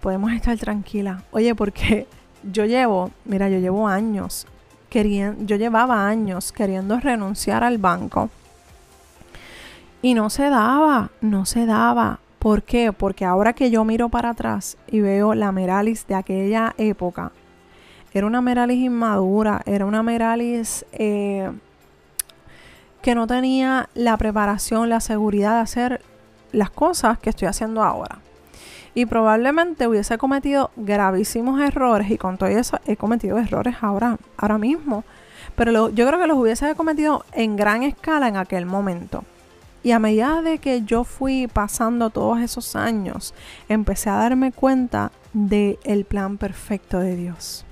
podemos 0.01 0.33
estar 0.33 0.57
tranquilas. 0.59 1.23
Oye, 1.31 1.55
porque 1.55 2.07
yo 2.43 2.65
llevo, 2.65 3.11
mira, 3.25 3.49
yo 3.49 3.59
llevo 3.59 3.89
años 3.89 4.47
queriendo, 4.89 5.45
yo 5.45 5.57
llevaba 5.57 6.07
años 6.07 6.53
queriendo 6.53 7.01
renunciar 7.01 7.65
al 7.65 7.79
banco 7.79 8.31
y 10.03 10.15
no 10.15 10.31
se 10.31 10.49
daba, 10.51 11.11
no 11.21 11.47
se 11.47 11.67
daba. 11.67 12.21
¿Por 12.39 12.63
qué? 12.63 12.93
Porque 12.93 13.25
ahora 13.25 13.55
que 13.55 13.71
yo 13.71 13.85
miro 13.85 14.09
para 14.09 14.31
atrás 14.31 14.77
y 14.87 15.01
veo 15.01 15.35
la 15.35 15.51
Meralis 15.51 16.07
de 16.07 16.15
aquella 16.15 16.75
época, 16.79 17.33
era 18.15 18.27
una 18.27 18.41
Meralis 18.41 18.79
inmadura, 18.79 19.63
era 19.67 19.85
una 19.85 20.03
Meralis 20.03 20.87
eh, 20.93 21.51
que 23.07 23.15
no 23.15 23.29
tenía 23.29 23.89
la 23.95 24.17
preparación, 24.17 24.89
la 24.89 24.99
seguridad 24.99 25.55
de 25.55 25.61
hacer 25.61 26.01
las 26.51 26.71
cosas 26.71 27.21
que 27.21 27.31
estoy 27.31 27.47
haciendo 27.47 27.85
ahora. 27.85 28.19
Y 28.97 29.07
probablemente 29.07 29.87
hubiese 29.87 30.19
cometido 30.19 30.73
gravísimos 30.75 31.61
errores 31.61 32.11
y 32.11 32.19
con 32.19 32.37
todo 32.37 32.49
eso 32.49 32.81
he 32.85 32.97
cometido 32.97 33.39
errores 33.39 33.77
ahora, 33.81 34.19
ahora 34.37 34.59
mismo. 34.59 35.05
Pero 35.55 35.89
yo 35.91 36.05
creo 36.05 36.19
que 36.19 36.27
los 36.27 36.37
hubiese 36.37 36.75
cometido 36.75 37.25
en 37.31 37.55
gran 37.55 37.85
escala 37.85 38.27
en 38.27 38.39
aquel 38.39 38.67
momento. 38.67 39.23
Y 39.85 39.93
a 39.93 40.01
medida 40.01 40.43
de 40.43 40.59
que 40.59 40.83
yo 40.83 41.05
fui 41.05 41.47
pasando 41.47 42.11
todos 42.11 42.41
esos 42.41 42.75
años, 42.75 43.35
empecé 43.69 44.11
a 44.11 44.17
darme 44.17 44.51
cuenta 44.51 45.13
del 45.33 45.79
el 45.85 46.05
plan 46.07 46.39
perfecto 46.39 46.99
de 46.99 47.15
Dios. 47.15 47.66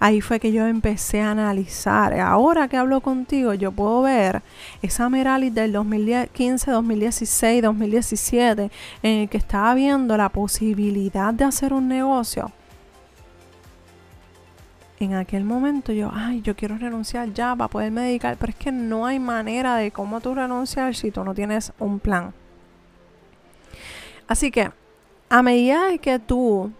Ahí 0.00 0.20
fue 0.20 0.40
que 0.40 0.52
yo 0.52 0.66
empecé 0.66 1.20
a 1.20 1.30
analizar. 1.30 2.18
Ahora 2.20 2.68
que 2.68 2.76
hablo 2.76 3.00
contigo, 3.00 3.54
yo 3.54 3.72
puedo 3.72 4.02
ver 4.02 4.42
esa 4.82 5.08
Meralis 5.08 5.54
del 5.54 5.72
2015, 5.72 6.70
2016, 6.70 7.62
2017, 7.62 8.70
en 9.02 9.18
el 9.20 9.28
que 9.28 9.38
estaba 9.38 9.74
viendo 9.74 10.16
la 10.16 10.28
posibilidad 10.28 11.34
de 11.34 11.44
hacer 11.44 11.72
un 11.72 11.88
negocio. 11.88 12.52
En 15.00 15.14
aquel 15.14 15.44
momento 15.44 15.92
yo, 15.92 16.10
ay, 16.12 16.42
yo 16.42 16.56
quiero 16.56 16.76
renunciar 16.76 17.32
ya 17.32 17.54
para 17.54 17.68
poderme 17.68 18.02
dedicar, 18.02 18.36
pero 18.36 18.50
es 18.50 18.56
que 18.56 18.72
no 18.72 19.06
hay 19.06 19.20
manera 19.20 19.76
de 19.76 19.92
cómo 19.92 20.20
tú 20.20 20.34
renunciar 20.34 20.96
si 20.96 21.12
tú 21.12 21.22
no 21.22 21.34
tienes 21.34 21.72
un 21.78 22.00
plan. 22.00 22.34
Así 24.26 24.50
que, 24.50 24.70
a 25.30 25.42
medida 25.42 25.96
que 25.98 26.18
tú 26.18 26.72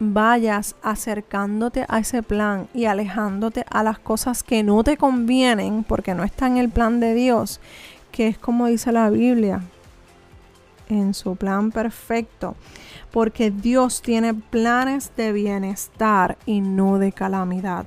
vayas 0.00 0.76
acercándote 0.82 1.84
a 1.88 1.98
ese 1.98 2.22
plan 2.22 2.68
y 2.72 2.84
alejándote 2.84 3.64
a 3.68 3.82
las 3.82 3.98
cosas 3.98 4.42
que 4.42 4.62
no 4.62 4.84
te 4.84 4.96
convienen 4.96 5.84
porque 5.84 6.14
no 6.14 6.24
está 6.24 6.46
en 6.46 6.56
el 6.56 6.68
plan 6.68 7.00
de 7.00 7.14
Dios, 7.14 7.60
que 8.12 8.28
es 8.28 8.38
como 8.38 8.66
dice 8.66 8.92
la 8.92 9.10
Biblia, 9.10 9.62
en 10.88 11.14
su 11.14 11.36
plan 11.36 11.70
perfecto, 11.70 12.54
porque 13.10 13.50
Dios 13.50 14.00
tiene 14.00 14.34
planes 14.34 15.12
de 15.16 15.32
bienestar 15.32 16.38
y 16.46 16.60
no 16.60 16.98
de 16.98 17.12
calamidad, 17.12 17.86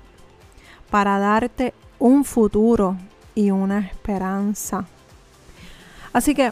para 0.89 1.17
darte 1.19 1.73
un 1.97 2.25
futuro 2.25 2.97
y 3.33 3.51
una 3.51 3.79
esperanza. 3.79 4.85
Así 6.11 6.35
que, 6.35 6.51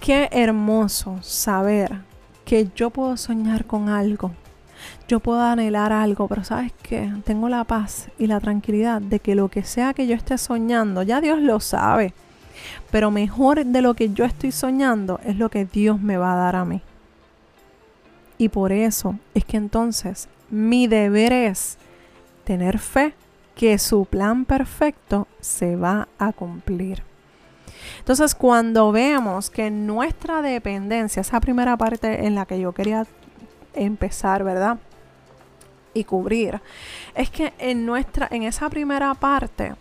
qué 0.00 0.28
hermoso 0.32 1.18
saber 1.22 2.00
que 2.44 2.68
yo 2.74 2.90
puedo 2.90 3.16
soñar 3.16 3.64
con 3.64 3.88
algo 3.88 4.32
yo 5.08 5.20
puedo 5.20 5.40
anhelar 5.40 5.92
algo, 5.92 6.28
pero 6.28 6.44
sabes 6.44 6.72
que 6.82 7.12
tengo 7.24 7.48
la 7.48 7.64
paz 7.64 8.08
y 8.18 8.26
la 8.26 8.40
tranquilidad 8.40 9.00
de 9.00 9.20
que 9.20 9.34
lo 9.34 9.48
que 9.48 9.64
sea 9.64 9.94
que 9.94 10.06
yo 10.06 10.14
esté 10.14 10.38
soñando, 10.38 11.02
ya 11.02 11.20
Dios 11.20 11.40
lo 11.40 11.60
sabe. 11.60 12.14
Pero 12.90 13.10
mejor 13.10 13.64
de 13.64 13.82
lo 13.82 13.94
que 13.94 14.10
yo 14.10 14.24
estoy 14.24 14.52
soñando 14.52 15.20
es 15.24 15.36
lo 15.36 15.48
que 15.48 15.64
Dios 15.64 16.00
me 16.00 16.16
va 16.16 16.32
a 16.32 16.36
dar 16.36 16.56
a 16.56 16.64
mí. 16.64 16.82
Y 18.38 18.48
por 18.48 18.72
eso 18.72 19.18
es 19.34 19.44
que 19.44 19.56
entonces 19.56 20.28
mi 20.50 20.86
deber 20.86 21.32
es 21.32 21.76
tener 22.44 22.78
fe 22.78 23.14
que 23.54 23.78
su 23.78 24.06
plan 24.06 24.44
perfecto 24.44 25.28
se 25.40 25.76
va 25.76 26.08
a 26.18 26.32
cumplir. 26.32 27.02
Entonces, 27.98 28.34
cuando 28.34 28.92
vemos 28.92 29.50
que 29.50 29.70
nuestra 29.70 30.42
dependencia, 30.42 31.20
esa 31.20 31.40
primera 31.40 31.76
parte 31.76 32.26
en 32.26 32.34
la 32.34 32.46
que 32.46 32.58
yo 32.58 32.72
quería 32.72 33.06
empezar, 33.74 34.44
¿verdad? 34.44 34.78
Y 35.94 36.04
cubrir. 36.04 36.60
Es 37.14 37.30
que 37.30 37.52
en 37.58 37.86
nuestra, 37.86 38.28
en 38.30 38.44
esa 38.44 38.68
primera 38.70 39.12
parte 39.14 39.74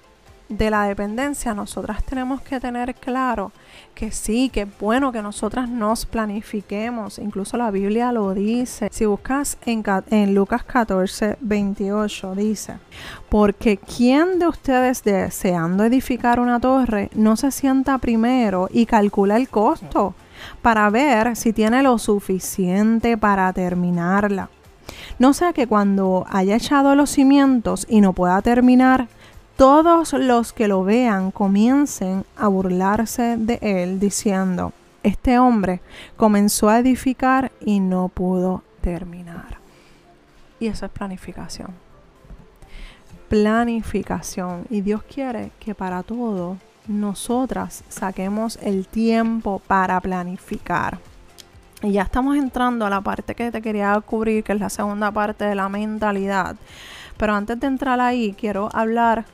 de 0.50 0.72
la 0.72 0.86
dependencia, 0.86 1.54
nosotras 1.54 2.04
tenemos 2.04 2.42
que 2.42 2.60
tener 2.60 2.96
claro 2.96 3.52
que 3.94 4.12
sí, 4.12 4.50
que 4.50 4.62
es 4.62 4.80
bueno 4.80 5.12
que 5.12 5.22
nosotras 5.22 5.70
nos 5.70 6.08
planifiquemos. 6.08 7.20
Incluso 7.20 7.56
la 7.56 7.70
Biblia 7.70 8.12
lo 8.12 8.34
dice. 8.34 8.90
Si 8.92 9.06
buscas 9.06 9.58
en, 9.66 9.84
en 10.10 10.34
Lucas 10.34 10.64
14, 10.64 11.38
28, 11.40 12.36
dice, 12.36 12.78
porque 13.30 13.78
¿quién 13.78 14.40
de 14.40 14.48
ustedes 14.48 15.04
deseando 15.04 15.84
edificar 15.84 16.40
una 16.40 16.60
torre 16.60 17.10
no 17.14 17.38
se 17.38 17.52
sienta 17.52 18.00
primero 18.00 18.68
y 18.72 18.88
calcula 18.88 19.38
el 19.38 19.50
costo? 19.50 20.16
Para 20.62 20.90
ver 20.90 21.36
si 21.36 21.54
tiene 21.54 21.84
lo 21.84 21.98
suficiente 21.98 23.18
para 23.18 23.52
terminarla. 23.54 24.50
No 25.18 25.34
sea 25.34 25.54
que 25.54 25.68
cuando 25.68 26.26
haya 26.30 26.56
echado 26.56 26.96
los 26.96 27.10
cimientos 27.10 27.86
y 27.90 28.02
no 28.02 28.14
pueda 28.14 28.42
terminar, 28.42 29.08
todos 29.56 30.14
los 30.14 30.54
que 30.54 30.68
lo 30.68 30.84
vean 30.84 31.32
comiencen 31.32 32.24
a 32.38 32.48
burlarse 32.48 33.36
de 33.38 33.60
él 33.62 34.00
diciendo, 34.00 34.72
este 35.04 35.40
hombre 35.40 35.82
comenzó 36.16 36.70
a 36.70 36.80
edificar 36.80 37.52
y 37.60 37.80
no 37.80 38.08
pudo 38.08 38.64
terminar. 38.82 39.58
Y 40.60 40.68
eso 40.68 40.86
es 40.86 40.92
planificación. 40.92 41.70
Planificación. 43.28 44.66
Y 44.70 44.82
Dios 44.82 45.04
quiere 45.04 45.52
que 45.60 45.76
para 45.76 46.04
todo 46.04 46.58
nosotras 46.90 47.84
saquemos 47.88 48.58
el 48.62 48.88
tiempo 48.88 49.62
para 49.66 50.02
planificar. 50.02 51.00
Y 51.82 51.94
ya 51.94 52.02
estamos 52.02 52.36
entrando 52.36 52.86
a 52.86 52.90
la 52.90 53.00
parte 53.00 53.36
que 53.36 53.52
te 53.52 53.62
quería 53.62 53.98
cubrir, 54.02 54.44
que 54.44 54.52
es 54.54 54.60
la 54.60 54.70
segunda 54.70 55.12
parte 55.12 55.46
de 55.46 55.56
la 55.56 55.70
mentalidad. 55.70 56.58
Pero 57.16 57.36
antes 57.36 57.60
de 57.60 57.68
entrar 57.68 58.02
ahí, 58.02 58.36
quiero 58.38 58.70
hablar 58.74 59.26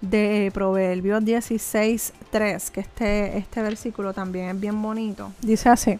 de 0.00 0.50
Proverbios 0.52 1.22
16.3, 1.22 2.70
que 2.70 2.80
este, 2.80 3.38
este 3.38 3.62
versículo 3.62 4.12
también 4.12 4.48
es 4.48 4.60
bien 4.60 4.80
bonito. 4.80 5.32
Dice 5.42 5.68
así, 5.68 5.98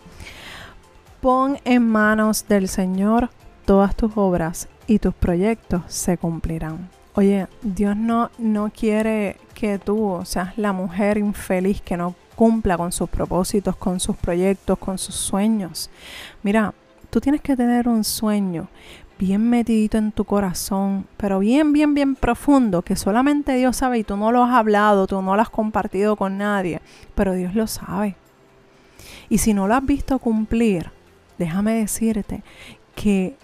pon 1.21 1.59
en 1.65 1.87
manos 1.87 2.49
del 2.49 2.69
Señor 2.69 3.31
todas 3.65 3.95
tus 3.95 4.12
obras 4.17 4.69
y 4.87 4.99
tus 4.99 5.15
proyectos 5.15 5.83
se 5.88 6.17
cumplirán. 6.17 6.88
Oye, 7.16 7.46
Dios 7.62 7.96
no, 7.96 8.30
no 8.37 8.70
quiere 8.70 9.38
que 9.54 9.78
tú 9.78 10.20
seas 10.26 10.58
la 10.58 10.75
mujer 10.75 11.16
infeliz 11.16 11.80
que 11.80 11.96
no 11.96 12.14
cumpla 12.35 12.76
con 12.76 12.92
sus 12.92 13.08
propósitos, 13.08 13.75
con 13.75 14.00
sus 14.00 14.16
proyectos, 14.16 14.78
con 14.78 14.99
sus 14.99 15.14
sueños. 15.14 15.88
Mira, 16.42 16.75
tú 17.08 17.18
tienes 17.18 17.40
que 17.40 17.56
tener 17.56 17.88
un 17.88 18.04
sueño, 18.04 18.68
bien 19.18 19.49
metidito 19.49 19.96
en 19.96 20.12
tu 20.12 20.26
corazón, 20.26 21.06
pero 21.16 21.38
bien, 21.38 21.73
bien, 21.73 21.94
bien 21.94 22.16
profundo, 22.16 22.82
que 22.82 22.96
solamente 22.96 23.54
Dios 23.54 23.78
sabe 23.78 24.00
y 24.00 24.04
tú 24.04 24.18
no 24.18 24.30
lo 24.30 24.44
has 24.44 24.54
hablado, 24.54 25.06
tú 25.06 25.23
no 25.23 25.37
lo 25.37 25.40
has 25.40 25.49
compartido 25.49 26.16
con 26.16 26.37
nadie, 26.37 26.82
pero 27.14 27.32
Dios 27.32 27.54
lo 27.54 27.66
sabe. 27.66 28.16
Y 29.30 29.38
si 29.38 29.54
no 29.54 29.66
lo 29.66 29.75
has 29.75 29.87
visto 29.87 30.18
cumplir, 30.18 30.90
déjame 31.38 31.76
decirte 31.76 32.42
que 32.94 33.38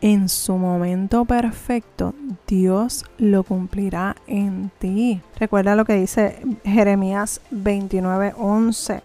en 0.00 0.28
su 0.28 0.56
momento 0.56 1.24
perfecto, 1.24 2.14
Dios 2.46 3.04
lo 3.18 3.44
cumplirá 3.44 4.16
en 4.26 4.70
ti. 4.78 5.20
Recuerda 5.38 5.76
lo 5.76 5.84
que 5.84 5.94
dice 5.94 6.40
Jeremías 6.64 7.40
29:11 7.50 9.02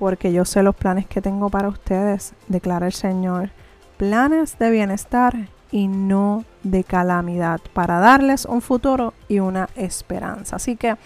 porque 0.00 0.32
yo 0.32 0.46
sé 0.46 0.62
los 0.62 0.74
planes 0.74 1.06
que 1.06 1.20
tengo 1.20 1.50
para 1.50 1.68
ustedes, 1.68 2.32
declara 2.48 2.86
el 2.86 2.94
Señor, 2.94 3.50
planes 3.98 4.58
de 4.58 4.70
bienestar 4.70 5.36
y 5.70 5.88
no 5.88 6.46
de 6.62 6.84
calamidad, 6.84 7.60
para 7.74 8.00
darles 8.00 8.46
un 8.46 8.62
futuro 8.62 9.12
y 9.28 9.40
una 9.40 9.68
esperanza. 9.76 10.56
Así 10.56 10.76
que 10.76 10.96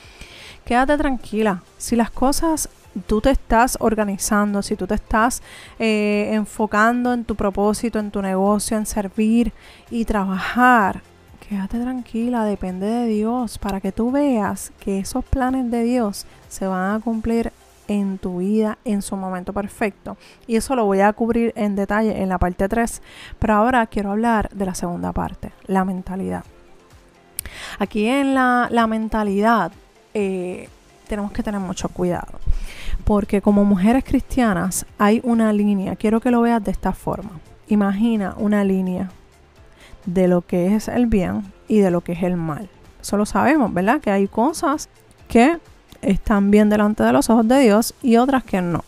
quédate 0.64 0.96
tranquila, 0.96 1.64
si 1.76 1.96
las 1.96 2.12
cosas 2.12 2.68
tú 3.06 3.20
te 3.20 3.30
estás 3.30 3.76
organizando, 3.80 4.62
si 4.62 4.76
tú 4.76 4.86
te 4.86 4.94
estás 4.94 5.42
eh, 5.78 6.30
enfocando 6.32 7.12
en 7.12 7.24
tu 7.24 7.34
propósito, 7.34 7.98
en 7.98 8.10
tu 8.10 8.22
negocio, 8.22 8.76
en 8.76 8.86
servir 8.86 9.52
y 9.90 10.04
trabajar, 10.04 11.02
quédate 11.48 11.78
tranquila, 11.78 12.44
depende 12.44 12.86
de 12.86 13.06
Dios, 13.06 13.58
para 13.58 13.80
que 13.80 13.92
tú 13.92 14.10
veas 14.10 14.72
que 14.80 14.98
esos 14.98 15.24
planes 15.24 15.70
de 15.70 15.82
Dios 15.84 16.26
se 16.48 16.66
van 16.66 16.96
a 16.96 17.00
cumplir 17.00 17.52
en 17.88 18.18
tu 18.18 18.38
vida 18.38 18.78
en 18.84 19.02
su 19.02 19.16
momento 19.16 19.52
perfecto. 19.52 20.16
Y 20.46 20.56
eso 20.56 20.74
lo 20.74 20.84
voy 20.84 21.00
a 21.00 21.12
cubrir 21.12 21.52
en 21.56 21.76
detalle 21.76 22.22
en 22.22 22.28
la 22.28 22.38
parte 22.38 22.68
3. 22.68 23.02
Pero 23.38 23.54
ahora 23.54 23.86
quiero 23.86 24.12
hablar 24.12 24.48
de 24.50 24.66
la 24.66 24.74
segunda 24.74 25.12
parte, 25.12 25.52
la 25.66 25.84
mentalidad. 25.84 26.44
Aquí 27.78 28.06
en 28.06 28.34
la, 28.34 28.86
mentalidad 28.88 29.72
eh, 30.14 30.68
tenemos 31.14 31.32
que 31.32 31.42
tener 31.44 31.60
mucho 31.60 31.88
cuidado. 31.88 32.40
Porque 33.04 33.40
como 33.40 33.64
mujeres 33.64 34.02
cristianas 34.02 34.84
hay 34.98 35.20
una 35.22 35.52
línea, 35.52 35.94
quiero 35.94 36.20
que 36.20 36.32
lo 36.32 36.40
veas 36.40 36.62
de 36.64 36.72
esta 36.72 36.92
forma. 36.92 37.30
Imagina 37.68 38.34
una 38.36 38.64
línea 38.64 39.10
de 40.06 40.26
lo 40.26 40.42
que 40.42 40.74
es 40.74 40.88
el 40.88 41.06
bien 41.06 41.52
y 41.68 41.78
de 41.78 41.92
lo 41.92 42.00
que 42.00 42.12
es 42.12 42.22
el 42.24 42.36
mal. 42.36 42.68
Eso 43.00 43.16
lo 43.16 43.26
sabemos, 43.26 43.72
¿verdad? 43.72 44.00
Que 44.00 44.10
hay 44.10 44.26
cosas 44.26 44.88
que 45.28 45.58
están 46.02 46.50
bien 46.50 46.68
delante 46.68 47.04
de 47.04 47.12
los 47.12 47.30
ojos 47.30 47.46
de 47.46 47.60
Dios 47.60 47.94
y 48.02 48.16
otras 48.16 48.42
que 48.42 48.60
no. 48.60 48.82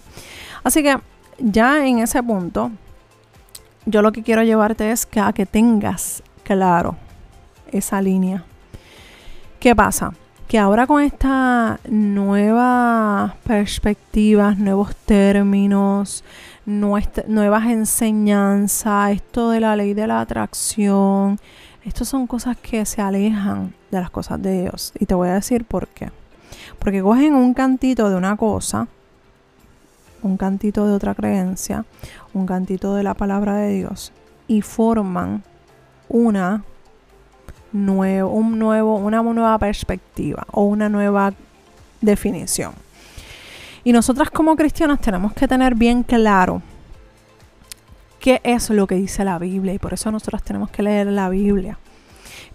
Así 0.65 0.83
que 0.83 0.99
ya 1.39 1.87
en 1.87 2.01
ese 2.01 2.23
punto, 2.25 2.73
yo 3.85 4.03
lo 4.03 4.11
que 4.11 4.25
quiero 4.25 4.43
llevarte 4.43 4.91
es 4.91 5.07
que 5.07 5.21
a 5.21 5.33
que 5.33 5.47
tengas 5.47 6.25
claro 6.43 6.97
esa 7.71 8.03
línea. 8.03 8.45
¿Qué 9.61 9.77
pasa? 9.77 10.13
Que 10.49 10.59
ahora 10.59 10.87
con 10.87 11.03
estas 11.03 11.81
nuevas 11.89 13.35
perspectivas, 13.45 14.57
nuevos 14.59 14.95
términos, 14.95 16.23
nuevas 16.67 17.67
enseñanzas, 17.67 19.11
esto 19.11 19.51
de 19.51 19.59
la 19.59 19.75
ley 19.75 19.93
de 19.93 20.07
la 20.07 20.21
atracción, 20.21 21.41
estas 21.85 22.09
son 22.09 22.29
cosas 22.29 22.57
que 22.57 22.85
se 22.87 23.03
alejan 23.03 23.75
de 23.91 24.01
las 24.01 24.11
cosas 24.11 24.41
de 24.41 24.63
Dios. 24.63 24.93
Y 24.99 25.07
te 25.07 25.15
voy 25.15 25.29
a 25.29 25.35
decir 25.35 25.65
por 25.65 25.89
qué. 25.89 26.11
Porque 26.79 27.03
cogen 27.03 27.35
un 27.35 27.53
cantito 27.53 28.09
de 28.09 28.15
una 28.15 28.37
cosa, 28.37 28.87
un 30.23 30.37
cantito 30.37 30.87
de 30.87 30.93
otra 30.93 31.15
creencia, 31.15 31.85
un 32.35 32.47
cantito 32.47 32.95
de 32.95 33.03
la 33.03 33.15
palabra 33.15 33.57
de 33.57 33.75
Dios 33.75 34.13
y 34.47 34.63
forman 34.63 35.43
una 36.09 36.63
nuevo, 37.73 38.31
un 38.31 38.59
nuevo, 38.59 38.97
una 38.97 39.23
nueva 39.23 39.59
perspectiva 39.59 40.47
o 40.53 40.65
una 40.65 40.89
nueva 40.89 41.33
definición. 42.01 42.73
Y 43.85 43.93
nosotras 43.93 44.31
como 44.31 44.57
cristianas 44.57 45.01
tenemos 45.01 45.33
que 45.33 45.47
tener 45.47 45.75
bien 45.75 46.03
claro 46.03 46.63
qué 48.19 48.41
es 48.43 48.71
lo 48.71 48.87
que 48.87 48.97
dice 48.97 49.25
la 49.25 49.39
Biblia 49.39 49.75
y 49.75 49.79
por 49.79 49.95
eso 49.95 50.11
nosotras 50.11 50.43
tenemos 50.43 50.71
que 50.71 50.83
leer 50.83 51.07
la 51.07 51.29
Biblia. 51.29 51.79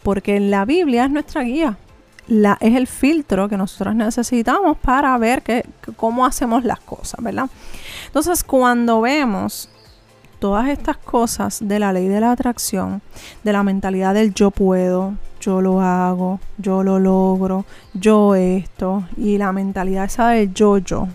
Porque 0.03 0.39
la 0.39 0.65
Biblia 0.65 1.05
es 1.05 1.11
nuestra 1.11 1.43
guía, 1.43 1.77
es 2.27 2.75
el 2.75 2.87
filtro 2.87 3.47
que 3.47 3.57
nosotros 3.57 3.95
necesitamos 3.95 4.77
para 4.77 5.17
ver 5.17 5.41
que, 5.41 5.65
cómo 5.95 6.25
hacemos 6.25 6.63
las 6.63 6.79
cosas, 6.79 7.23
¿verdad? 7.23 7.49
Entonces, 8.07 8.43
cuando 8.43 9.01
vemos 9.01 9.69
todas 10.41 10.69
estas 10.69 10.97
cosas 10.97 11.59
de 11.61 11.77
la 11.77 11.93
ley 11.93 12.07
de 12.07 12.19
la 12.19 12.31
atracción, 12.31 13.03
de 13.43 13.53
la 13.53 13.61
mentalidad 13.61 14.15
del 14.15 14.33
yo 14.33 14.49
puedo, 14.49 15.13
yo 15.39 15.61
lo 15.61 15.81
hago, 15.81 16.39
yo 16.57 16.81
lo 16.81 16.97
logro, 16.97 17.63
yo 17.93 18.33
esto, 18.33 19.03
y 19.17 19.37
la 19.37 19.51
mentalidad 19.51 20.05
esa 20.05 20.29
del 20.29 20.51
yo 20.51 20.79
yo, 20.79 21.07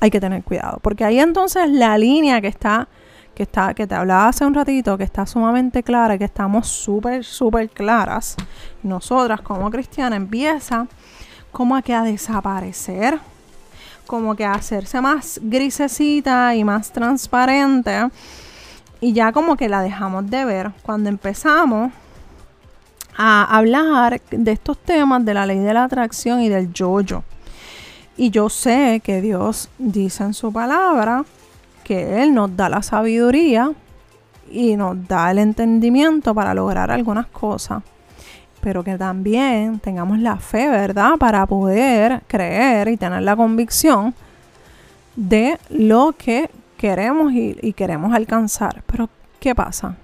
hay 0.00 0.10
que 0.10 0.18
tener 0.18 0.42
cuidado, 0.42 0.80
porque 0.82 1.04
ahí 1.04 1.20
entonces 1.20 1.70
la 1.70 1.96
línea 1.96 2.40
que 2.40 2.48
está 2.48 2.88
que, 3.36 3.44
está, 3.44 3.72
que 3.72 3.86
te 3.86 3.94
hablaba 3.94 4.28
hace 4.28 4.44
un 4.44 4.54
ratito, 4.54 4.98
que 4.98 5.04
está 5.04 5.24
sumamente 5.24 5.82
clara, 5.84 6.18
que 6.18 6.24
estamos 6.24 6.66
súper, 6.66 7.22
súper 7.22 7.68
claras, 7.68 8.34
nosotras 8.82 9.42
como 9.42 9.70
cristianas, 9.70 10.16
empieza 10.16 10.88
como 11.52 11.76
a 11.76 11.82
que 11.82 11.94
a 11.94 12.02
desaparecer, 12.02 13.20
como 14.06 14.34
que 14.34 14.44
hacerse 14.44 15.00
más 15.00 15.40
grisecita 15.42 16.54
y 16.54 16.64
más 16.64 16.92
transparente. 16.92 18.08
Y 19.00 19.12
ya 19.12 19.32
como 19.32 19.56
que 19.56 19.68
la 19.68 19.82
dejamos 19.82 20.30
de 20.30 20.44
ver 20.44 20.70
cuando 20.82 21.08
empezamos 21.08 21.92
a 23.16 23.44
hablar 23.56 24.20
de 24.30 24.52
estos 24.52 24.78
temas 24.78 25.24
de 25.24 25.34
la 25.34 25.46
ley 25.46 25.58
de 25.58 25.74
la 25.74 25.84
atracción 25.84 26.40
y 26.40 26.48
del 26.48 26.72
yo-yo. 26.72 27.24
Y 28.16 28.30
yo 28.30 28.48
sé 28.48 29.00
que 29.04 29.20
Dios 29.20 29.68
dice 29.78 30.24
en 30.24 30.34
su 30.34 30.52
palabra 30.52 31.24
que 31.84 32.22
Él 32.22 32.34
nos 32.34 32.56
da 32.56 32.68
la 32.68 32.82
sabiduría 32.82 33.72
y 34.50 34.76
nos 34.76 35.06
da 35.06 35.30
el 35.30 35.38
entendimiento 35.38 36.34
para 36.34 36.54
lograr 36.54 36.90
algunas 36.90 37.26
cosas, 37.26 37.82
pero 38.66 38.82
que 38.82 38.98
también 38.98 39.78
tengamos 39.78 40.18
la 40.18 40.38
fe, 40.38 40.68
¿verdad? 40.68 41.18
Para 41.20 41.46
poder 41.46 42.24
creer 42.26 42.88
y 42.88 42.96
tener 42.96 43.22
la 43.22 43.36
convicción 43.36 44.12
de 45.14 45.56
lo 45.70 46.16
que 46.18 46.50
queremos 46.76 47.32
y, 47.32 47.56
y 47.62 47.72
queremos 47.74 48.12
alcanzar. 48.12 48.82
Pero, 48.88 49.08
¿qué 49.38 49.54
pasa? 49.54 49.94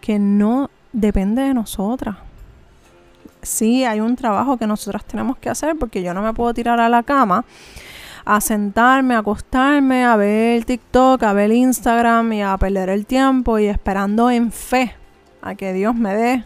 Que 0.00 0.18
no 0.18 0.70
depende 0.92 1.42
de 1.42 1.54
nosotras. 1.54 2.16
Sí, 3.42 3.84
hay 3.84 4.00
un 4.00 4.16
trabajo 4.16 4.56
que 4.56 4.66
nosotras 4.66 5.04
tenemos 5.04 5.36
que 5.36 5.50
hacer 5.50 5.76
porque 5.78 6.02
yo 6.02 6.12
no 6.14 6.20
me 6.20 6.34
puedo 6.34 6.52
tirar 6.52 6.80
a 6.80 6.88
la 6.88 7.04
cama 7.04 7.44
a 8.24 8.40
sentarme, 8.40 9.14
a 9.14 9.18
acostarme, 9.18 10.04
a 10.04 10.16
ver 10.16 10.64
TikTok, 10.64 11.22
a 11.22 11.32
ver 11.32 11.52
Instagram 11.52 12.32
y 12.32 12.42
a 12.42 12.56
perder 12.58 12.88
el 12.88 13.06
tiempo 13.06 13.60
y 13.60 13.66
esperando 13.66 14.32
en 14.32 14.50
fe 14.50 14.96
a 15.42 15.54
que 15.54 15.72
Dios 15.72 15.94
me 15.94 16.12
dé 16.16 16.44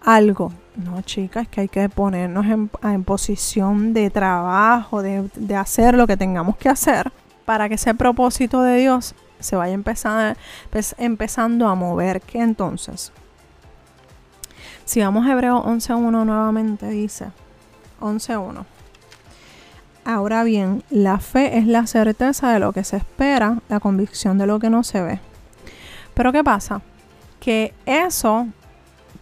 algo. 0.00 0.52
No, 0.76 1.02
chicas, 1.02 1.48
que 1.48 1.62
hay 1.62 1.68
que 1.68 1.88
ponernos 1.88 2.46
en, 2.46 3.04
posición 3.04 3.92
de 3.92 4.10
trabajo, 4.10 5.02
de, 5.02 5.56
hacer 5.56 5.94
lo 5.94 6.06
que 6.06 6.16
tengamos 6.16 6.56
que 6.56 6.68
hacer 6.68 7.12
para 7.44 7.68
que 7.68 7.74
ese 7.74 7.94
propósito 7.94 8.62
de 8.62 8.78
Dios 8.78 9.14
se 9.40 9.56
vaya 9.56 9.74
empezando, 9.74 10.38
pues, 10.70 10.94
empezando 10.98 11.66
a 11.66 11.74
mover. 11.74 12.20
¿Qué 12.20 12.40
entonces? 12.40 13.12
Si 14.84 15.00
vamos 15.00 15.26
a 15.26 15.32
Hebreo 15.32 15.62
11.1 15.64 16.24
nuevamente, 16.24 16.88
dice 16.88 17.26
11.1. 18.00 18.64
Ahora 20.04 20.44
bien, 20.44 20.82
la 20.90 21.18
fe 21.18 21.58
es 21.58 21.66
la 21.66 21.86
certeza 21.86 22.52
de 22.52 22.58
lo 22.58 22.72
que 22.72 22.84
se 22.84 22.96
espera, 22.96 23.58
la 23.68 23.80
convicción 23.80 24.38
de 24.38 24.46
lo 24.46 24.58
que 24.58 24.70
no 24.70 24.82
se 24.82 25.02
ve. 25.02 25.20
Pero 26.14 26.32
¿qué 26.32 26.42
pasa? 26.42 26.80
Que 27.38 27.74
eso 27.86 28.48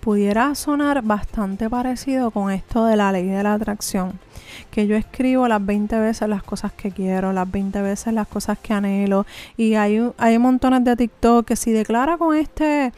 pudiera 0.09 0.55
sonar 0.55 1.03
bastante 1.03 1.68
parecido 1.68 2.31
con 2.31 2.51
esto 2.51 2.87
de 2.87 2.97
la 2.97 3.12
ley 3.12 3.27
de 3.27 3.42
la 3.42 3.53
atracción. 3.53 4.18
Que 4.71 4.87
yo 4.87 4.97
escribo 4.97 5.47
las 5.49 5.62
20 5.62 5.99
veces 5.99 6.27
las 6.31 6.42
cosas 6.42 6.73
que 6.73 6.90
quiero, 6.90 7.31
las 7.35 7.51
20 7.51 7.83
veces 7.83 8.14
las 8.14 8.27
cosas 8.27 8.57
que 8.57 8.73
anhelo. 8.73 9.27
Y 9.59 9.75
hay, 9.75 10.01
hay 10.16 10.38
montones 10.38 10.83
de 10.83 10.97
TikTok 10.97 11.44
que 11.44 11.57
si 11.57 11.73
declara 11.73 12.16
con 12.16 12.35
este 12.35 12.94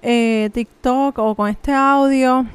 eh, 0.00 0.48
TikTok 0.54 1.18
o 1.18 1.34
con 1.34 1.50
este 1.50 1.70
audio 1.74 2.46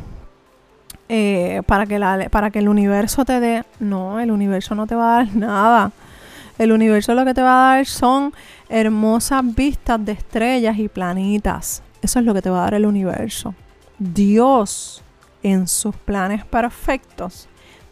eh, 1.08 1.62
para, 1.68 1.86
que 1.86 2.00
la, 2.00 2.30
para 2.32 2.50
que 2.50 2.58
el 2.58 2.68
universo 2.68 3.26
te 3.26 3.40
dé. 3.40 3.64
No, 3.80 4.20
el 4.20 4.32
universo 4.32 4.74
no 4.74 4.88
te 4.88 4.96
va 4.96 5.20
a 5.20 5.24
dar 5.24 5.36
nada. 5.36 5.92
El 6.58 6.72
universo 6.72 7.14
lo 7.14 7.26
que 7.26 7.36
te 7.36 7.44
va 7.44 7.74
a 7.74 7.76
dar 7.76 7.86
son 7.86 8.34
hermosas 8.70 9.44
vistas 9.54 10.04
de 10.04 10.14
estrellas 10.14 10.80
y 10.80 10.88
planitas. 10.88 11.84
Eso 12.02 12.18
es 12.18 12.26
lo 12.26 12.34
que 12.34 12.42
te 12.42 12.50
va 12.50 12.62
a 12.62 12.64
dar 12.64 12.74
el 12.74 12.88
universo. 12.88 13.54
Dios, 14.00 15.04
en 15.44 15.68
sus 15.68 15.96
planes 15.96 16.46
perfectos, 16.46 17.48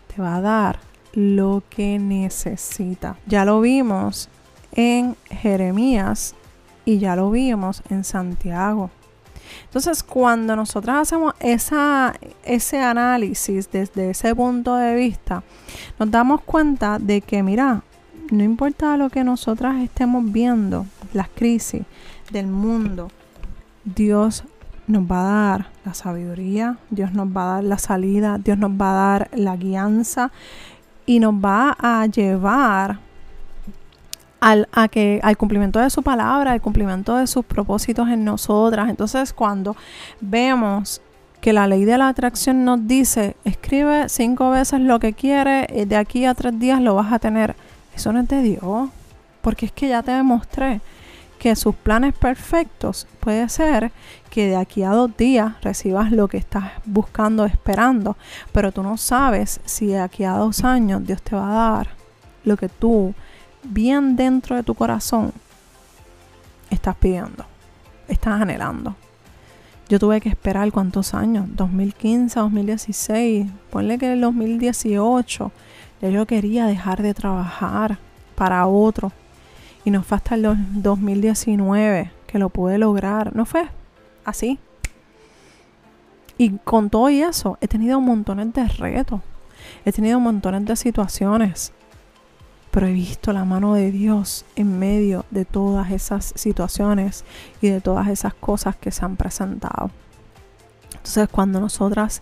te 0.07 0.21
va 0.21 0.37
a 0.37 0.41
dar 0.41 0.79
lo 1.13 1.63
que 1.69 1.99
necesita. 1.99 3.17
Ya 3.25 3.43
lo 3.43 3.59
vimos 3.61 4.29
en 4.71 5.15
Jeremías 5.29 6.35
y 6.85 6.99
ya 6.99 7.15
lo 7.15 7.31
vimos 7.31 7.83
en 7.89 8.03
Santiago. 8.03 8.89
Entonces, 9.65 10.03
cuando 10.03 10.55
nosotros 10.55 10.95
hacemos 10.95 11.33
esa, 11.39 12.13
ese 12.43 12.79
análisis 12.79 13.69
desde 13.71 14.11
ese 14.11 14.33
punto 14.35 14.75
de 14.75 14.95
vista, 14.95 15.43
nos 15.99 16.09
damos 16.09 16.41
cuenta 16.41 16.99
de 16.99 17.21
que, 17.21 17.43
mira, 17.43 17.83
no 18.31 18.43
importa 18.43 18.97
lo 18.97 19.09
que 19.09 19.23
nosotras 19.23 19.81
estemos 19.83 20.31
viendo, 20.31 20.85
las 21.13 21.29
crisis 21.29 21.83
del 22.31 22.47
mundo, 22.47 23.09
Dios 23.83 24.43
nos 24.87 25.03
va 25.03 25.19
a 25.19 25.49
dar 25.49 25.67
la 25.85 25.93
sabiduría, 25.93 26.77
Dios 26.89 27.13
nos 27.13 27.27
va 27.27 27.43
a 27.43 27.55
dar 27.55 27.63
la 27.63 27.77
salida, 27.77 28.37
Dios 28.37 28.57
nos 28.57 28.71
va 28.71 28.89
a 28.91 29.09
dar 29.11 29.29
la 29.33 29.55
guianza 29.55 30.31
y 31.05 31.19
nos 31.19 31.33
va 31.33 31.75
a 31.79 32.05
llevar 32.05 32.99
al, 34.39 34.67
a 34.71 34.87
que, 34.87 35.19
al 35.23 35.37
cumplimiento 35.37 35.79
de 35.79 35.89
su 35.89 36.03
palabra, 36.03 36.51
al 36.51 36.61
cumplimiento 36.61 37.17
de 37.17 37.27
sus 37.27 37.45
propósitos 37.45 38.07
en 38.09 38.23
nosotras. 38.23 38.89
Entonces, 38.89 39.33
cuando 39.33 39.75
vemos 40.21 41.01
que 41.41 41.53
la 41.53 41.67
ley 41.67 41.85
de 41.85 41.97
la 41.97 42.07
atracción 42.07 42.65
nos 42.65 42.87
dice, 42.87 43.35
escribe 43.43 44.09
cinco 44.09 44.49
veces 44.49 44.79
lo 44.79 44.99
que 44.99 45.13
quieres, 45.13 45.67
y 45.73 45.85
de 45.85 45.95
aquí 45.95 46.25
a 46.25 46.33
tres 46.33 46.57
días 46.59 46.81
lo 46.81 46.95
vas 46.95 47.11
a 47.11 47.19
tener, 47.19 47.55
eso 47.95 48.11
no 48.11 48.19
es 48.19 48.27
de 48.27 48.41
Dios, 48.41 48.89
porque 49.41 49.67
es 49.67 49.71
que 49.71 49.89
ya 49.89 50.01
te 50.01 50.11
demostré 50.11 50.81
que 51.39 51.55
sus 51.55 51.75
planes 51.75 52.13
perfectos 52.15 53.07
puede 53.19 53.47
ser 53.49 53.91
que 54.37 54.49
de 54.49 54.55
aquí 54.55 54.83
a 54.83 54.91
dos 54.91 55.17
días 55.17 55.59
recibas 55.63 56.11
lo 56.11 56.27
que 56.27 56.37
estás 56.37 56.65
buscando, 56.85 57.43
esperando, 57.45 58.17
pero 58.51 58.71
tú 58.71 58.83
no 58.83 58.95
sabes 58.95 59.59
si 59.65 59.87
de 59.87 59.99
aquí 59.99 60.25
a 60.25 60.33
dos 60.33 60.63
años 60.63 61.03
Dios 61.07 61.23
te 61.23 61.35
va 61.35 61.49
a 61.49 61.77
dar 61.77 61.87
lo 62.43 62.55
que 62.55 62.69
tú 62.69 63.15
bien 63.63 64.15
dentro 64.15 64.55
de 64.55 64.61
tu 64.61 64.75
corazón 64.75 65.33
estás 66.69 66.95
pidiendo, 66.97 67.45
estás 68.07 68.39
anhelando. 68.39 68.95
Yo 69.89 69.97
tuve 69.97 70.21
que 70.21 70.29
esperar 70.29 70.71
cuántos 70.71 71.15
años, 71.15 71.47
2015, 71.55 72.39
2016, 72.39 73.47
ponle 73.71 73.97
que 73.97 74.11
en 74.11 74.21
2018 74.21 75.51
ya 75.99 76.09
yo 76.09 76.27
quería 76.27 76.67
dejar 76.67 77.01
de 77.01 77.15
trabajar 77.15 77.97
para 78.35 78.67
otro. 78.67 79.11
Y 79.83 79.89
no 79.89 80.03
fue 80.03 80.17
hasta 80.17 80.35
el 80.35 80.43
2019 80.83 82.11
que 82.27 82.37
lo 82.37 82.49
pude 82.49 82.77
lograr, 82.77 83.35
no 83.35 83.47
fue 83.47 83.67
así. 84.27 84.59
Y 86.37 86.51
con 86.59 86.91
todo 86.91 87.09
y 87.09 87.23
eso, 87.23 87.57
he 87.61 87.67
tenido 87.67 87.99
montones 87.99 88.53
de 88.53 88.67
retos, 88.67 89.21
he 89.85 89.91
tenido 89.91 90.19
montones 90.19 90.65
de 90.65 90.75
situaciones 90.75 91.73
pero 92.77 92.85
he 92.85 92.93
visto 92.93 93.33
la 93.33 93.43
mano 93.43 93.73
de 93.73 93.91
Dios 93.91 94.45
en 94.55 94.77
medio 94.77 95.25
de 95.31 95.45
todas 95.45 95.89
esas 95.89 96.31
situaciones 96.35 97.25
y 97.59 97.69
de 97.69 97.81
todas 97.81 98.07
esas 98.07 98.35
cosas 98.35 98.75
que 98.75 98.91
se 98.91 99.03
han 99.03 99.15
presentado. 99.15 99.89
Entonces 100.91 101.27
cuando 101.29 101.59
nosotras 101.59 102.21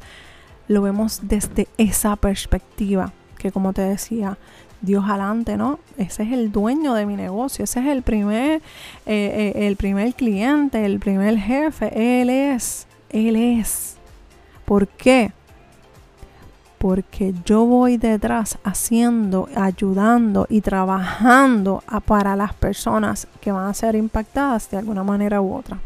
lo 0.69 0.81
vemos 0.81 1.19
desde 1.23 1.67
esa 1.77 2.15
perspectiva, 2.15 3.11
que 3.37 3.51
como 3.51 3.73
te 3.73 3.81
decía, 3.81 4.37
Dios 4.85 5.03
adelante, 5.07 5.57
¿no? 5.57 5.79
Ese 5.97 6.23
es 6.23 6.31
el 6.31 6.51
dueño 6.51 6.93
de 6.93 7.05
mi 7.05 7.15
negocio, 7.15 7.63
ese 7.63 7.79
es 7.79 7.87
el 7.87 8.01
primer, 8.01 8.61
eh, 9.05 9.53
eh, 9.55 9.67
el 9.67 9.75
primer 9.75 10.13
cliente, 10.13 10.85
el 10.85 10.99
primer 10.99 11.37
jefe, 11.37 12.21
Él 12.21 12.29
es, 12.29 12.87
Él 13.09 13.35
es. 13.35 13.97
¿Por 14.65 14.87
qué? 14.87 15.31
porque 16.85 17.33
yo 17.45 17.65
voy 17.65 17.97
detrás 17.97 18.59
haciendo, 18.63 19.49
ayudando 19.55 20.45
y 20.51 20.61
trabajando 20.61 21.83
para 22.05 22.35
las 22.35 22.53
personas 22.53 23.27
que 23.41 23.51
van 23.51 23.67
a 23.67 23.73
ser 23.73 23.95
impactadas 23.95 24.69
de 24.69 24.77
alguna 24.77 25.03
manera 25.03 25.41
u 25.41 25.55
otra. 25.55 25.79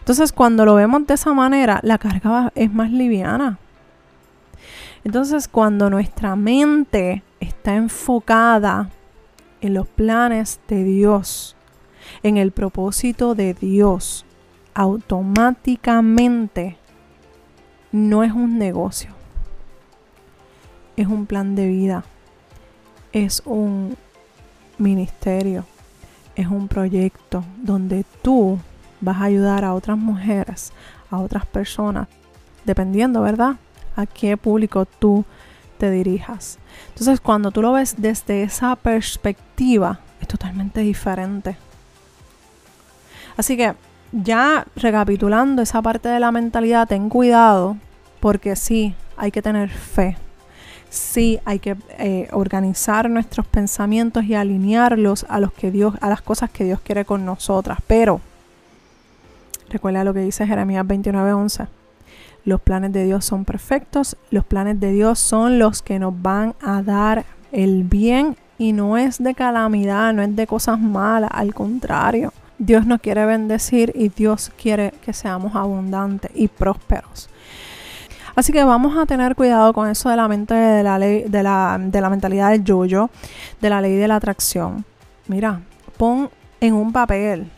Entonces, 0.00 0.30
cuando 0.30 0.66
lo 0.66 0.74
vemos 0.74 1.06
de 1.06 1.14
esa 1.14 1.32
manera, 1.32 1.80
la 1.82 1.96
carga 1.96 2.52
es 2.54 2.70
más 2.70 2.90
liviana. 2.90 3.56
Entonces, 5.02 5.48
cuando 5.48 5.88
nuestra 5.88 6.36
mente 6.36 7.22
está 7.62 7.76
enfocada 7.76 8.90
en 9.60 9.74
los 9.74 9.86
planes 9.86 10.60
de 10.68 10.84
Dios, 10.84 11.56
en 12.22 12.36
el 12.36 12.50
propósito 12.50 13.34
de 13.34 13.54
Dios, 13.54 14.26
automáticamente 14.74 16.76
no 17.92 18.24
es 18.24 18.32
un 18.32 18.58
negocio 18.58 19.10
es 20.96 21.06
un 21.06 21.26
plan 21.26 21.54
de 21.54 21.68
vida, 21.68 22.04
es 23.12 23.42
un 23.44 23.96
ministerio, 24.78 25.64
es 26.36 26.46
un 26.46 26.68
proyecto 26.68 27.44
donde 27.58 28.04
tú 28.22 28.58
vas 29.00 29.20
a 29.20 29.24
ayudar 29.24 29.64
a 29.64 29.74
otras 29.74 29.98
mujeres, 29.98 30.72
a 31.10 31.18
otras 31.18 31.46
personas, 31.46 32.08
dependiendo, 32.64 33.22
¿verdad? 33.22 33.56
A 33.96 34.06
qué 34.06 34.36
público 34.36 34.86
tú 34.86 35.24
te 35.82 35.90
dirijas. 35.90 36.60
Entonces, 36.90 37.20
cuando 37.20 37.50
tú 37.50 37.60
lo 37.60 37.72
ves 37.72 37.96
desde 37.98 38.44
esa 38.44 38.76
perspectiva, 38.76 39.98
es 40.20 40.28
totalmente 40.28 40.80
diferente. 40.80 41.56
Así 43.36 43.56
que, 43.56 43.74
ya 44.12 44.64
recapitulando 44.76 45.60
esa 45.60 45.82
parte 45.82 46.08
de 46.08 46.20
la 46.20 46.30
mentalidad, 46.30 46.86
ten 46.86 47.08
cuidado, 47.08 47.76
porque 48.20 48.54
sí, 48.54 48.94
hay 49.16 49.32
que 49.32 49.42
tener 49.42 49.70
fe 49.70 50.16
sí 50.90 51.40
hay 51.46 51.58
que 51.58 51.74
eh, 51.98 52.28
organizar 52.32 53.08
nuestros 53.08 53.46
pensamientos 53.46 54.24
y 54.24 54.34
alinearlos 54.34 55.24
a 55.30 55.40
los 55.40 55.50
que 55.50 55.70
Dios, 55.70 55.94
a 56.02 56.10
las 56.10 56.20
cosas 56.20 56.50
que 56.50 56.64
Dios 56.64 56.80
quiere 56.80 57.06
con 57.06 57.24
nosotras. 57.24 57.78
Pero 57.86 58.20
recuerda 59.70 60.04
lo 60.04 60.12
que 60.12 60.20
dice 60.20 60.46
Jeremías 60.46 60.84
29:11. 60.84 61.66
Los 62.44 62.60
planes 62.60 62.92
de 62.92 63.04
Dios 63.04 63.24
son 63.24 63.44
perfectos, 63.44 64.16
los 64.30 64.44
planes 64.44 64.80
de 64.80 64.92
Dios 64.92 65.18
son 65.18 65.58
los 65.58 65.82
que 65.82 65.98
nos 65.98 66.20
van 66.20 66.54
a 66.60 66.82
dar 66.82 67.24
el 67.52 67.84
bien 67.84 68.36
y 68.58 68.72
no 68.72 68.96
es 68.96 69.22
de 69.22 69.34
calamidad, 69.34 70.12
no 70.12 70.22
es 70.22 70.34
de 70.34 70.46
cosas 70.46 70.80
malas, 70.80 71.30
al 71.32 71.54
contrario. 71.54 72.32
Dios 72.58 72.86
nos 72.86 73.00
quiere 73.00 73.26
bendecir 73.26 73.92
y 73.94 74.08
Dios 74.08 74.50
quiere 74.60 74.92
que 75.04 75.12
seamos 75.12 75.54
abundantes 75.54 76.30
y 76.34 76.48
prósperos. 76.48 77.28
Así 78.34 78.52
que 78.52 78.64
vamos 78.64 78.96
a 78.96 79.04
tener 79.04 79.34
cuidado 79.34 79.72
con 79.72 79.88
eso 79.88 80.08
de 80.08 80.16
la 80.16 80.26
mente 80.26 80.54
de 80.54 80.82
la 80.82 80.98
de 80.98 81.42
la, 81.42 81.78
de 81.80 82.00
la 82.00 82.10
mentalidad 82.10 82.50
del 82.50 82.64
yo-yo, 82.64 83.10
de 83.60 83.70
la 83.70 83.80
ley 83.80 83.94
de 83.94 84.08
la 84.08 84.16
atracción. 84.16 84.84
Mira, 85.28 85.60
pon 85.96 86.30
en 86.60 86.74
un 86.74 86.92
papel 86.92 87.50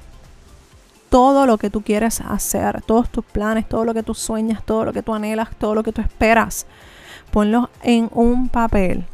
todo 1.09 1.47
lo 1.47 1.59
que 1.59 1.71
tú 1.71 1.83
quieres 1.83 2.21
hacer, 2.21 2.83
todos 2.83 3.09
tus 3.09 3.25
planes, 3.25 3.69
todo 3.69 3.85
lo 3.85 3.95
que 3.95 4.03
tú 4.03 4.14
sueñas, 4.14 4.64
todo 4.64 4.85
lo 4.85 4.93
que 4.93 5.03
tú 5.03 5.14
anhelas, 5.14 5.51
todo 5.57 5.75
lo 5.75 5.83
que 5.83 5.93
tú 5.93 6.01
esperas. 6.01 6.67
Ponlo 7.31 7.71
en 7.83 8.11
un 8.12 8.49
papel. 8.49 9.05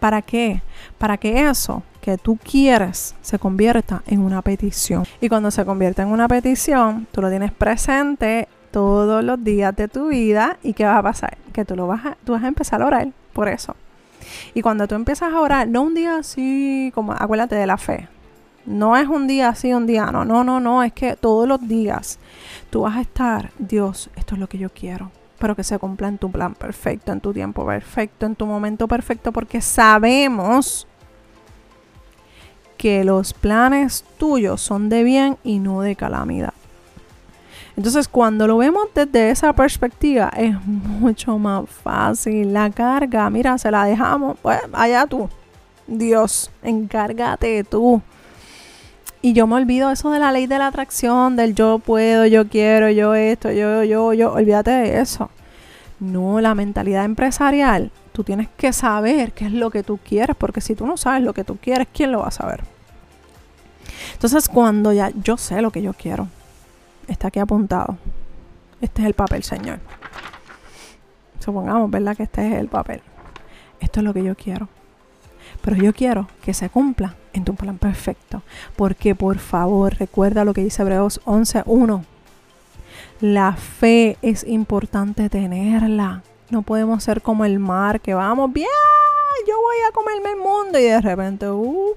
¿Para 0.00 0.22
qué? 0.22 0.62
Para 0.98 1.16
que 1.16 1.48
eso 1.48 1.82
que 2.00 2.18
tú 2.18 2.36
quieres 2.36 3.14
se 3.22 3.38
convierta 3.38 4.02
en 4.06 4.20
una 4.20 4.42
petición. 4.42 5.04
Y 5.20 5.28
cuando 5.28 5.50
se 5.50 5.64
convierta 5.64 6.02
en 6.02 6.08
una 6.08 6.28
petición, 6.28 7.06
tú 7.12 7.22
lo 7.22 7.30
tienes 7.30 7.52
presente 7.52 8.48
todos 8.72 9.22
los 9.22 9.42
días 9.44 9.76
de 9.76 9.86
tu 9.86 10.08
vida 10.08 10.58
y 10.62 10.72
¿qué 10.72 10.84
va 10.84 10.98
a 10.98 11.02
pasar? 11.02 11.38
Que 11.52 11.64
tú, 11.64 11.76
lo 11.76 11.86
vas 11.86 12.04
a, 12.04 12.16
tú 12.24 12.32
vas 12.32 12.42
a 12.42 12.48
empezar 12.48 12.82
a 12.82 12.86
orar 12.86 13.08
por 13.32 13.48
eso. 13.48 13.76
Y 14.54 14.62
cuando 14.62 14.88
tú 14.88 14.94
empiezas 14.94 15.32
a 15.32 15.40
orar, 15.40 15.68
no 15.68 15.82
un 15.82 15.94
día 15.94 16.16
así, 16.16 16.90
como 16.94 17.12
acuérdate 17.12 17.54
de 17.54 17.66
la 17.66 17.76
fe. 17.76 18.08
No 18.64 18.96
es 18.96 19.08
un 19.08 19.26
día 19.26 19.48
así, 19.48 19.72
un 19.72 19.86
día 19.86 20.06
no. 20.06 20.24
No, 20.24 20.44
no, 20.44 20.60
no. 20.60 20.82
Es 20.82 20.92
que 20.92 21.16
todos 21.16 21.48
los 21.48 21.66
días 21.66 22.18
tú 22.70 22.82
vas 22.82 22.96
a 22.96 23.00
estar, 23.00 23.50
Dios, 23.58 24.10
esto 24.16 24.34
es 24.34 24.40
lo 24.40 24.48
que 24.48 24.58
yo 24.58 24.70
quiero. 24.70 25.10
Pero 25.38 25.56
que 25.56 25.64
se 25.64 25.78
cumpla 25.78 26.08
en 26.08 26.18
tu 26.18 26.30
plan 26.30 26.54
perfecto, 26.54 27.12
en 27.12 27.20
tu 27.20 27.32
tiempo 27.32 27.66
perfecto, 27.66 28.26
en 28.26 28.36
tu 28.36 28.46
momento 28.46 28.86
perfecto, 28.86 29.32
porque 29.32 29.60
sabemos 29.60 30.86
que 32.76 33.04
los 33.04 33.32
planes 33.32 34.04
tuyos 34.18 34.60
son 34.60 34.88
de 34.88 35.04
bien 35.04 35.36
y 35.42 35.58
no 35.58 35.82
de 35.82 35.96
calamidad. 35.96 36.54
Entonces, 37.76 38.06
cuando 38.06 38.46
lo 38.46 38.58
vemos 38.58 38.88
desde 38.94 39.30
esa 39.30 39.52
perspectiva, 39.52 40.30
es 40.36 40.54
mucho 40.64 41.38
más 41.38 41.68
fácil. 41.70 42.52
La 42.52 42.70
carga, 42.70 43.28
mira, 43.30 43.56
se 43.56 43.70
la 43.70 43.84
dejamos, 43.84 44.36
pues 44.42 44.60
allá 44.72 45.06
tú. 45.06 45.28
Dios, 45.86 46.50
encárgate 46.62 47.64
tú. 47.64 48.02
Y 49.24 49.34
yo 49.34 49.46
me 49.46 49.54
olvido 49.54 49.90
eso 49.92 50.10
de 50.10 50.18
la 50.18 50.32
ley 50.32 50.48
de 50.48 50.58
la 50.58 50.66
atracción, 50.66 51.36
del 51.36 51.54
yo 51.54 51.78
puedo, 51.78 52.26
yo 52.26 52.48
quiero, 52.48 52.90
yo 52.90 53.14
esto, 53.14 53.52
yo, 53.52 53.84
yo, 53.84 54.12
yo. 54.12 54.32
Olvídate 54.32 54.72
de 54.72 55.00
eso. 55.00 55.30
No, 56.00 56.40
la 56.40 56.56
mentalidad 56.56 57.04
empresarial, 57.04 57.92
tú 58.12 58.24
tienes 58.24 58.48
que 58.56 58.72
saber 58.72 59.32
qué 59.32 59.46
es 59.46 59.52
lo 59.52 59.70
que 59.70 59.84
tú 59.84 60.00
quieres, 60.04 60.34
porque 60.34 60.60
si 60.60 60.74
tú 60.74 60.84
no 60.86 60.96
sabes 60.96 61.22
lo 61.22 61.32
que 61.32 61.44
tú 61.44 61.56
quieres, 61.56 61.86
¿quién 61.94 62.10
lo 62.10 62.18
va 62.18 62.28
a 62.28 62.32
saber? 62.32 62.64
Entonces, 64.14 64.48
cuando 64.48 64.92
ya 64.92 65.12
yo 65.22 65.36
sé 65.36 65.62
lo 65.62 65.70
que 65.70 65.82
yo 65.82 65.92
quiero, 65.92 66.26
está 67.06 67.28
aquí 67.28 67.38
apuntado. 67.38 67.96
Este 68.80 69.02
es 69.02 69.06
el 69.06 69.14
papel, 69.14 69.44
Señor. 69.44 69.78
Supongamos, 71.38 71.88
¿verdad? 71.88 72.16
Que 72.16 72.24
este 72.24 72.44
es 72.48 72.54
el 72.54 72.66
papel. 72.66 73.00
Esto 73.78 74.00
es 74.00 74.04
lo 74.04 74.12
que 74.12 74.24
yo 74.24 74.34
quiero. 74.34 74.68
Pero 75.62 75.76
yo 75.76 75.92
quiero 75.92 76.28
que 76.44 76.54
se 76.54 76.68
cumpla 76.68 77.14
en 77.32 77.44
tu 77.44 77.54
plan 77.54 77.78
perfecto. 77.78 78.42
Porque 78.76 79.14
por 79.14 79.38
favor, 79.38 79.94
recuerda 79.94 80.44
lo 80.44 80.54
que 80.54 80.64
dice 80.64 80.82
Hebreos 80.82 81.20
11.1. 81.24 82.04
La 83.20 83.52
fe 83.54 84.16
es 84.22 84.44
importante 84.44 85.28
tenerla. 85.30 86.22
No 86.50 86.62
podemos 86.62 87.02
ser 87.04 87.22
como 87.22 87.44
el 87.44 87.58
mar 87.58 88.00
que 88.00 88.14
vamos 88.14 88.52
bien, 88.52 88.66
yo 89.46 89.54
voy 89.60 89.76
a 89.88 89.92
comerme 89.92 90.30
el 90.30 90.36
mundo 90.36 90.78
y 90.78 90.82
de 90.82 91.00
repente, 91.00 91.48
uh, 91.48 91.94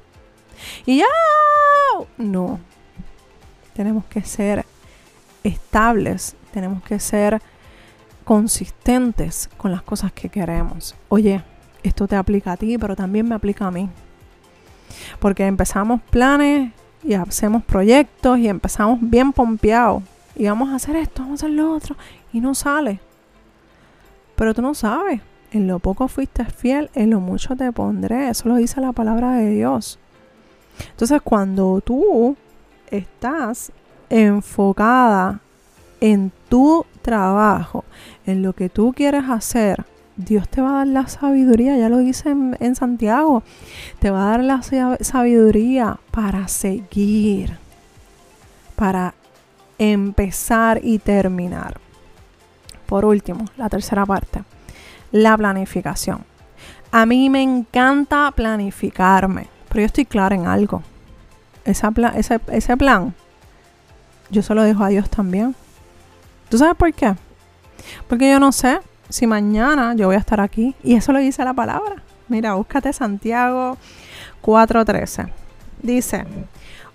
y 0.86 1.00
ya, 1.00 1.06
no. 2.18 2.60
Tenemos 3.74 4.06
que 4.06 4.22
ser 4.22 4.66
estables, 5.44 6.36
tenemos 6.54 6.82
que 6.84 7.00
ser 7.00 7.42
consistentes 8.24 9.50
con 9.58 9.72
las 9.72 9.82
cosas 9.82 10.12
que 10.12 10.30
queremos. 10.30 10.96
Oye, 11.10 11.44
esto 11.90 12.08
te 12.08 12.16
aplica 12.16 12.54
a 12.54 12.58
ti, 12.58 12.78
pero 12.78 12.96
también 12.96 13.28
me 13.28 13.36
aplica 13.36 13.68
a 13.68 13.72
mí. 13.72 13.90
Porque 15.20 15.46
empezamos 15.46 16.02
planes 16.10 16.72
y 17.04 17.14
hacemos 17.14 17.64
proyectos 17.64 18.40
y 18.40 18.48
empezamos 18.48 19.00
bien 19.02 19.32
pompeados. 19.34 20.04
Y 20.36 20.48
vamos 20.48 20.70
a 20.70 20.76
hacer 20.76 20.96
esto, 20.96 21.22
vamos 21.22 21.44
a 21.44 21.46
hacer 21.46 21.56
lo 21.56 21.74
otro. 21.74 21.96
Y 22.34 22.42
no 22.42 22.56
sale. 22.56 23.00
Pero 24.36 24.54
tú 24.54 24.62
no 24.62 24.74
sabes. 24.74 25.22
En 25.52 25.68
lo 25.68 25.80
poco 25.80 26.08
fuiste 26.08 26.44
fiel, 26.46 26.90
en 26.96 27.12
lo 27.12 27.22
mucho 27.22 27.56
te 27.56 27.72
pondré. 27.72 28.30
Eso 28.30 28.50
lo 28.50 28.56
dice 28.56 28.82
la 28.82 28.92
palabra 28.92 29.34
de 29.34 29.52
Dios. 29.52 30.00
Entonces 30.92 31.22
cuando 31.24 31.82
tú 31.82 32.36
estás 32.92 33.72
enfocada 34.10 35.40
en 36.02 36.32
tu 36.50 36.86
trabajo, 37.02 37.86
en 38.26 38.42
lo 38.42 38.54
que 38.54 38.70
tú 38.70 38.94
quieres 38.94 39.24
hacer, 39.30 39.86
Dios 40.18 40.48
te 40.48 40.62
va 40.62 40.70
a 40.70 40.78
dar 40.78 40.88
la 40.88 41.08
sabiduría, 41.08 41.78
ya 41.78 41.90
lo 41.90 41.98
dice 41.98 42.30
en, 42.30 42.76
Santiago, 42.76 43.44
te 44.00 44.12
va 44.12 44.28
a 44.28 44.32
dar 44.32 44.44
la 44.44 44.62
sabiduría 45.02 46.00
para 46.12 46.48
seguir, 46.48 47.58
para 48.76 49.14
empezar 49.78 50.80
y 50.82 51.00
terminar. 51.00 51.80
Por 52.86 53.04
último, 53.04 53.46
la 53.58 53.68
tercera 53.68 54.06
parte, 54.06 54.44
la 55.12 55.36
planificación. 55.38 56.24
A 56.92 57.06
mí 57.06 57.30
me 57.30 57.42
encanta 57.42 58.32
planificarme, 58.32 59.48
pero 59.68 59.82
yo 59.82 59.86
estoy 59.88 60.06
clara 60.06 60.36
en 60.36 60.48
algo. 60.48 60.82
ese, 61.66 62.40
ese 62.48 62.78
plan, 62.78 63.14
yo 64.30 64.42
se 64.42 64.56
lo 64.56 64.64
dejo 64.64 64.84
a 64.84 64.90
Dios 64.90 65.10
también. 65.10 65.56
¿Tú 66.48 66.58
sabes 66.58 66.76
por 66.76 66.94
qué? 66.94 67.16
Porque 68.08 68.30
yo 68.30 68.40
no 68.40 68.54
sé 68.54 68.80
si 69.10 69.28
mañana 69.28 69.94
yo 69.96 70.08
voy 70.08 70.16
a 70.16 70.20
estar 70.20 70.42
aquí. 70.42 70.76
Y 70.84 70.96
eso 70.96 71.12
lo 71.12 71.20
dice 71.20 71.44
la 71.44 71.54
palabra. 71.54 72.02
Mira, 72.28 72.56
búscate 72.56 72.92
Santiago 72.94 73.78
4:13. 74.42 75.30
Dice, 75.82 76.26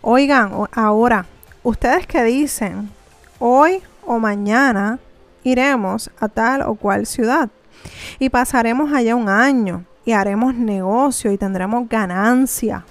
oigan, 0.00 0.52
ahora, 0.72 1.26
ustedes 1.62 2.06
que 2.06 2.24
dicen, 2.24 2.90
hoy 3.38 3.82
o 4.04 4.18
mañana 4.18 4.98
iremos 5.44 6.10
a 6.18 6.28
tal 6.28 6.62
o 6.62 6.74
cual 6.74 7.06
ciudad 7.06 7.48
y 8.18 8.28
pasaremos 8.28 8.92
allá 8.92 9.14
un 9.14 9.28
año 9.28 9.84
y 10.04 10.12
haremos 10.12 10.54
negocio 10.54 11.30
y 11.30 11.38
tendremos 11.38 11.88
ganancia. 11.88 12.84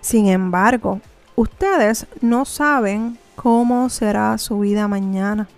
Sin 0.00 0.28
embargo, 0.28 1.00
ustedes 1.34 2.06
no 2.20 2.44
saben 2.44 3.18
cómo 3.34 3.88
será 3.88 4.38
su 4.38 4.60
vida 4.60 4.88
mañana 4.88 5.48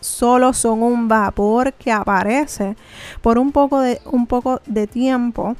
solo 0.00 0.52
son 0.52 0.82
un 0.82 1.08
vapor 1.08 1.72
que 1.72 1.92
aparece 1.92 2.76
por 3.20 3.38
un 3.38 3.52
poco 3.52 3.80
de, 3.80 4.00
un 4.04 4.26
poco 4.26 4.60
de 4.66 4.86
tiempo 4.86 5.56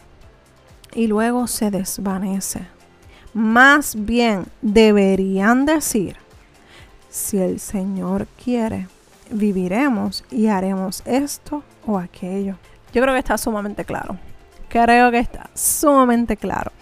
y 0.94 1.07
luego 1.07 1.46
se 1.46 1.70
desvanece. 1.70 2.66
Más 3.35 3.94
bien 3.96 4.46
deberían 4.62 5.66
decir, 5.66 6.16
si 7.11 7.38
el 7.38 7.61
Señor 7.61 8.27
quiere, 8.42 8.88
viviremos 9.31 10.24
y 10.31 10.46
haremos 10.46 11.03
esto 11.05 11.62
o 11.87 11.98
aquello. 11.98 12.57
Yo 12.92 13.03
creo 13.03 13.14
que 13.14 13.20
está 13.20 13.37
sumamente 13.37 13.85
claro. 13.85 14.18
Creo 14.68 15.11
que 15.11 15.18
está 15.18 15.48
sumamente 15.55 16.37
claro. 16.37 16.72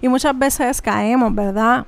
Y 0.00 0.08
muchas 0.08 0.36
veces 0.36 0.82
caemos, 0.82 1.34
¿verdad? 1.34 1.86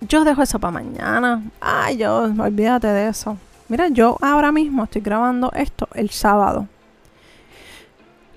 Yo 0.00 0.24
dejo 0.24 0.42
eso 0.42 0.58
para 0.58 0.72
mañana. 0.72 1.42
Ay, 1.60 1.98
yo, 1.98 2.24
olvídate 2.24 2.88
de 2.88 3.08
eso. 3.08 3.36
Mira, 3.72 3.88
yo 3.88 4.18
ahora 4.20 4.52
mismo 4.52 4.84
estoy 4.84 5.00
grabando 5.00 5.50
esto 5.54 5.88
el 5.94 6.10
sábado. 6.10 6.68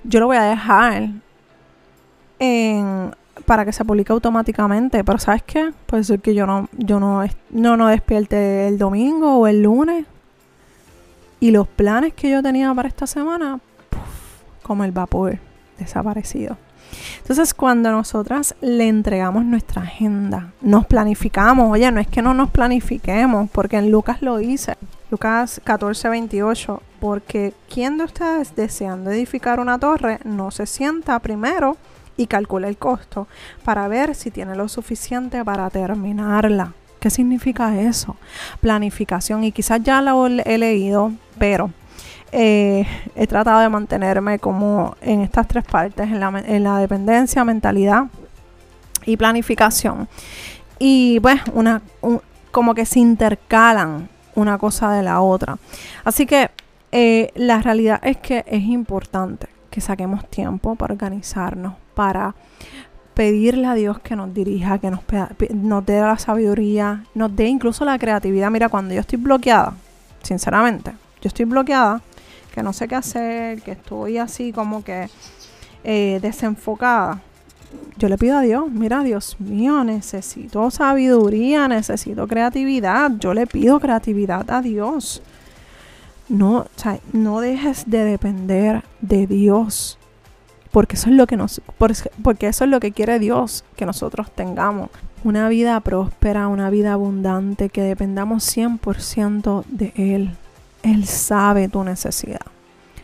Yo 0.06 0.22
lo 0.22 0.28
voy 0.28 0.38
a 0.38 0.44
dejar 0.44 1.10
para 3.46 3.66
que 3.66 3.74
se 3.74 3.84
publique 3.84 4.14
automáticamente. 4.14 5.04
Pero 5.04 5.20
¿sabes 5.20 5.44
qué? 5.44 5.74
Puede 5.88 6.06
ser 6.06 6.22
que 6.22 6.34
yo 6.34 6.46
no, 6.48 6.70
yo 6.78 7.02
no, 7.02 7.22
no, 7.50 7.76
no 7.76 7.88
despierte 7.88 8.70
el 8.70 8.78
domingo 8.78 9.40
o 9.40 9.48
el 9.48 9.62
lunes. 9.62 10.06
Y 11.42 11.52
los 11.52 11.68
planes 11.68 12.14
que 12.14 12.30
yo 12.30 12.42
tenía 12.42 12.74
para 12.74 12.88
esta 12.88 13.06
semana, 13.06 13.60
como 14.64 14.86
el 14.86 14.94
vapor, 14.94 15.38
desaparecido. 15.78 16.56
Entonces, 17.18 17.54
cuando 17.54 17.92
nosotras 17.92 18.56
le 18.62 18.88
entregamos 18.88 19.44
nuestra 19.44 19.82
agenda, 19.82 20.54
nos 20.62 20.86
planificamos, 20.86 21.70
oye, 21.74 21.92
no 21.92 22.00
es 22.00 22.08
que 22.08 22.22
no 22.22 22.34
nos 22.34 22.52
planifiquemos, 22.52 23.50
porque 23.50 23.76
en 23.76 23.92
Lucas 23.92 24.22
lo 24.22 24.38
dice, 24.38 24.78
Lucas 25.12 25.62
14, 25.64 26.10
28, 26.10 26.82
porque 27.00 27.54
¿quién 27.72 27.98
de 27.98 28.06
ustedes 28.06 28.56
deseando 28.56 29.12
edificar 29.12 29.60
una 29.60 29.78
torre 29.78 30.20
no 30.24 30.50
se 30.50 30.66
sienta 30.66 31.20
primero 31.20 31.78
y 32.18 32.26
calcula 32.26 32.68
el 32.68 32.78
costo 32.78 33.28
para 33.64 33.88
ver 33.88 34.16
si 34.16 34.32
tiene 34.32 34.56
lo 34.56 34.68
suficiente 34.68 35.46
para 35.46 35.70
terminarla? 35.70 36.74
¿Qué 37.00 37.12
significa 37.12 37.80
eso? 37.80 38.16
Planificación. 38.62 39.44
Y 39.44 39.52
quizás 39.52 39.84
ya 39.84 40.02
lo 40.02 40.26
he 40.26 40.58
leído, 40.58 41.12
pero 41.38 41.70
eh, 42.32 42.88
he 43.16 43.28
tratado 43.28 43.60
de 43.60 43.70
mantenerme 43.70 44.40
como 44.40 44.98
en 45.02 45.22
estas 45.22 45.48
tres 45.48 45.66
partes, 45.66 46.08
en 46.08 46.20
la, 46.20 46.44
en 46.44 46.64
la 46.64 46.80
dependencia, 46.80 47.46
mentalidad 47.46 48.06
y 49.06 49.18
planificación. 49.18 50.08
Y 50.80 51.20
pues 51.20 51.40
una, 51.54 51.84
como 52.50 52.74
que 52.74 52.88
se 52.88 53.00
intercalan 53.00 54.10
una 54.36 54.58
cosa 54.58 54.92
de 54.92 55.04
la 55.04 55.22
otra. 55.22 55.58
Así 56.04 56.26
que 56.26 56.52
eh, 56.92 57.32
la 57.36 57.62
realidad 57.62 58.00
es 58.04 58.18
que 58.18 58.44
es 58.48 58.64
importante 58.64 59.48
que 59.70 59.82
saquemos 59.82 60.30
tiempo 60.30 60.76
para 60.76 60.94
organizarnos, 60.94 61.74
para 61.94 62.36
pedirle 63.14 63.68
a 63.68 63.74
Dios 63.74 64.00
que 64.00 64.16
nos 64.16 64.34
dirija, 64.34 64.78
que 64.78 64.92
nos, 64.92 65.02
dé 65.86 66.02
la 66.02 66.18
sabiduría, 66.18 67.04
nos 67.16 67.36
dé 67.36 67.48
incluso 67.48 67.84
la 67.86 67.98
creatividad. 67.98 68.52
Mira, 68.52 68.70
cuando 68.70 68.94
yo 68.94 69.02
estoy 69.02 69.18
bloqueada, 69.18 69.74
sinceramente, 70.22 70.92
yo 71.22 71.28
estoy 71.30 71.46
bloqueada, 71.46 72.02
que 72.54 72.62
no 72.62 72.74
sé 72.74 72.88
qué 72.88 72.96
hacer, 72.96 73.62
que 73.62 73.72
estoy 73.72 74.18
así 74.18 74.52
como 74.52 74.84
que 74.84 75.10
eh, 75.84 76.20
desenfocada, 76.22 77.22
yo 77.98 78.10
le 78.10 78.18
pido 78.18 78.38
a 78.38 78.42
Dios, 78.42 78.70
mira, 78.70 79.04
Dios 79.04 79.40
mío, 79.40 79.84
necesito 79.84 80.70
sabiduría, 80.70 81.68
necesito 81.68 82.28
creatividad. 82.28 83.12
Yo 83.20 83.34
le 83.34 83.48
pido 83.48 83.80
creatividad 83.80 84.50
a 84.52 84.62
Dios. 84.62 85.22
No, 86.28 86.66
no 87.14 87.40
dejes 87.40 87.90
de 87.90 88.04
depender 88.04 88.84
de 89.02 89.28
Dios. 89.28 89.98
Porque 90.72 90.98
eso 90.98 91.10
es 91.10 91.16
lo 91.16 91.26
que 91.26 91.38
nos, 91.38 91.62
porque 91.78 92.48
eso 92.48 92.66
es 92.66 92.70
lo 92.70 92.82
que 92.82 92.92
quiere 92.92 93.18
Dios, 93.18 93.64
que 93.78 93.86
nosotros 93.86 94.30
tengamos 94.32 94.90
una 95.24 95.48
vida 95.48 95.80
próspera, 95.80 96.50
una 96.50 96.70
vida 96.70 96.94
abundante, 96.94 97.70
que 97.70 97.82
dependamos 97.82 98.44
100% 98.58 99.64
de 99.68 99.94
Él. 99.96 100.36
Él 100.84 101.06
sabe 101.06 101.70
tu 101.70 101.84
necesidad. 101.84 102.42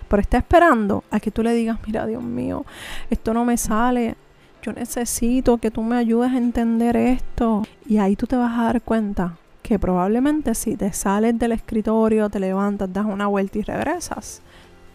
Pero 0.09 0.21
está 0.21 0.37
esperando 0.37 1.05
a 1.09 1.21
que 1.21 1.31
tú 1.31 1.41
le 1.41 1.53
digas, 1.53 1.79
mira, 1.87 2.05
Dios 2.05 2.21
mío, 2.21 2.65
esto 3.09 3.33
no 3.33 3.45
me 3.45 3.55
sale, 3.55 4.17
yo 4.61 4.73
necesito 4.73 5.57
que 5.57 5.71
tú 5.71 5.81
me 5.81 5.97
ayudes 5.97 6.31
a 6.31 6.37
entender 6.37 6.95
esto. 6.95 7.63
Y 7.85 7.97
ahí 7.97 8.15
tú 8.15 8.27
te 8.27 8.35
vas 8.35 8.57
a 8.57 8.63
dar 8.63 8.81
cuenta 8.81 9.37
que 9.61 9.79
probablemente 9.79 10.55
si 10.55 10.75
te 10.75 10.91
sales 10.93 11.37
del 11.37 11.53
escritorio, 11.53 12.29
te 12.29 12.39
levantas, 12.39 12.91
das 12.91 13.05
una 13.05 13.27
vuelta 13.27 13.59
y 13.59 13.61
regresas, 13.63 14.41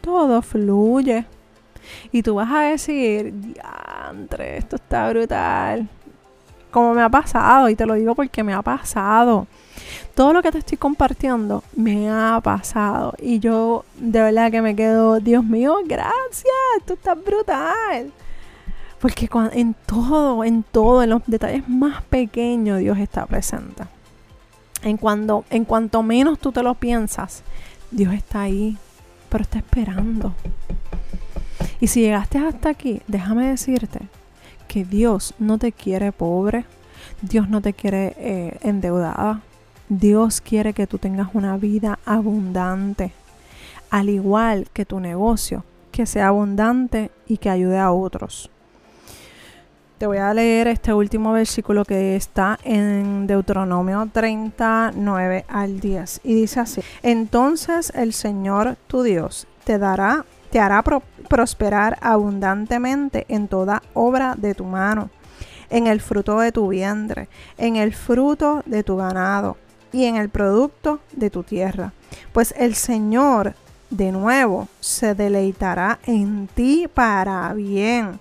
todo 0.01 0.43
fluye. 0.43 1.27
Y 2.13 2.23
tú 2.23 2.35
vas 2.35 2.51
a 2.51 2.61
decir, 2.61 3.33
diantre, 3.33 4.59
esto 4.59 4.77
está 4.77 5.09
brutal. 5.11 5.89
Como 6.71 6.95
me 6.95 7.03
ha 7.03 7.09
pasado, 7.09 7.69
y 7.69 7.77
te 7.77 7.87
lo 7.87 7.95
digo 7.95 8.15
porque 8.15 8.43
me 8.43 8.53
ha 8.53 8.63
pasado. 8.63 9.47
Todo 10.15 10.33
lo 10.33 10.43
que 10.43 10.51
te 10.51 10.59
estoy 10.59 10.79
compartiendo 10.79 11.63
me 11.75 12.11
ha 12.11 12.41
pasado. 12.43 13.15
Y 13.21 13.39
yo 13.39 13.85
de 13.99 14.21
verdad 14.21 14.51
que 14.51 14.63
me 14.63 14.75
quedo, 14.75 15.21
Dios 15.21 15.45
mío, 15.45 15.77
gracias, 15.87 16.53
esto 16.79 16.95
está 16.95 17.15
brutal. 17.15 18.13
Porque 19.01 19.29
en 19.53 19.75
todo, 19.87 20.43
en 20.45 20.63
todo, 20.63 21.03
en 21.03 21.11
los 21.11 21.23
detalles 21.27 21.69
más 21.69 22.03
pequeños 22.05 22.79
Dios 22.79 22.99
está 22.99 23.27
presente. 23.27 23.85
En, 24.83 24.97
cuando, 24.97 25.45
en 25.51 25.65
cuanto 25.65 26.03
menos 26.03 26.39
tú 26.39 26.53
te 26.53 26.63
lo 26.63 26.75
piensas, 26.75 27.43
Dios 27.91 28.15
está 28.15 28.43
ahí, 28.43 28.77
pero 29.29 29.43
está 29.43 29.59
esperando. 29.59 30.35
Y 31.81 31.89
si 31.89 32.01
llegaste 32.01 32.39
hasta 32.39 32.71
aquí, 32.71 33.03
déjame 33.07 33.49
decirte 33.49 34.01
que 34.67 34.85
Dios 34.85 35.35
no 35.39 35.59
te 35.59 35.73
quiere 35.73 36.13
pobre, 36.13 36.65
Dios 37.23 37.49
no 37.49 37.61
te 37.61 37.73
quiere 37.73 38.15
eh, 38.19 38.59
endeudada, 38.63 39.41
Dios 39.89 40.41
quiere 40.41 40.73
que 40.73 40.87
tú 40.87 40.99
tengas 40.99 41.29
una 41.35 41.57
vida 41.57 41.99
abundante, 42.05 43.13
al 43.91 44.09
igual 44.09 44.69
que 44.73 44.85
tu 44.85 45.01
negocio, 45.01 45.65
que 45.93 46.07
sea 46.07 46.29
abundante 46.29 47.11
y 47.27 47.39
que 47.39 47.51
ayude 47.51 47.79
a 47.79 47.93
otros. 47.93 48.51
Te 49.99 50.07
voy 50.07 50.19
a 50.19 50.35
leer 50.35 50.69
este 50.69 50.93
último 50.93 51.33
versículo 51.33 51.83
que 51.87 52.17
está 52.17 52.59
en 52.65 53.27
Deuteronomio 53.27 54.07
39 54.13 55.47
al 55.49 55.81
10 55.81 56.21
y 56.23 56.35
dice 56.35 56.61
así: 56.61 56.83
Entonces 57.03 57.91
el 57.95 58.13
Señor 58.13 58.77
tu 58.89 59.03
Dios 59.03 59.47
te 59.65 59.79
dará 59.79 60.27
te 60.51 60.61
hará 60.61 60.83
prosperar 60.83 61.97
abundantemente 62.03 63.25
en 63.29 63.49
toda 63.49 63.83
obra 63.95 64.35
de 64.37 64.55
tu 64.55 64.65
mano, 64.65 65.09
en 65.71 65.87
el 65.87 66.03
fruto 66.03 66.41
de 66.41 66.53
tu 66.53 66.69
vientre, 66.69 67.29
en 67.57 67.77
el 67.77 67.95
fruto 67.95 68.63
de 68.67 68.83
tu 68.83 68.97
ganado 68.97 69.57
y 69.93 70.05
en 70.05 70.17
el 70.17 70.29
producto 70.29 71.01
de 71.13 71.31
tu 71.31 71.43
tierra. 71.43 71.95
Pues 72.35 72.55
el 72.59 72.75
Señor 72.75 73.55
de 73.89 74.13
nuevo 74.13 74.69
se 74.79 75.15
deleitará 75.15 76.01
en 76.05 76.49
ti 76.55 76.87
para 76.93 77.53
bien, 77.55 78.21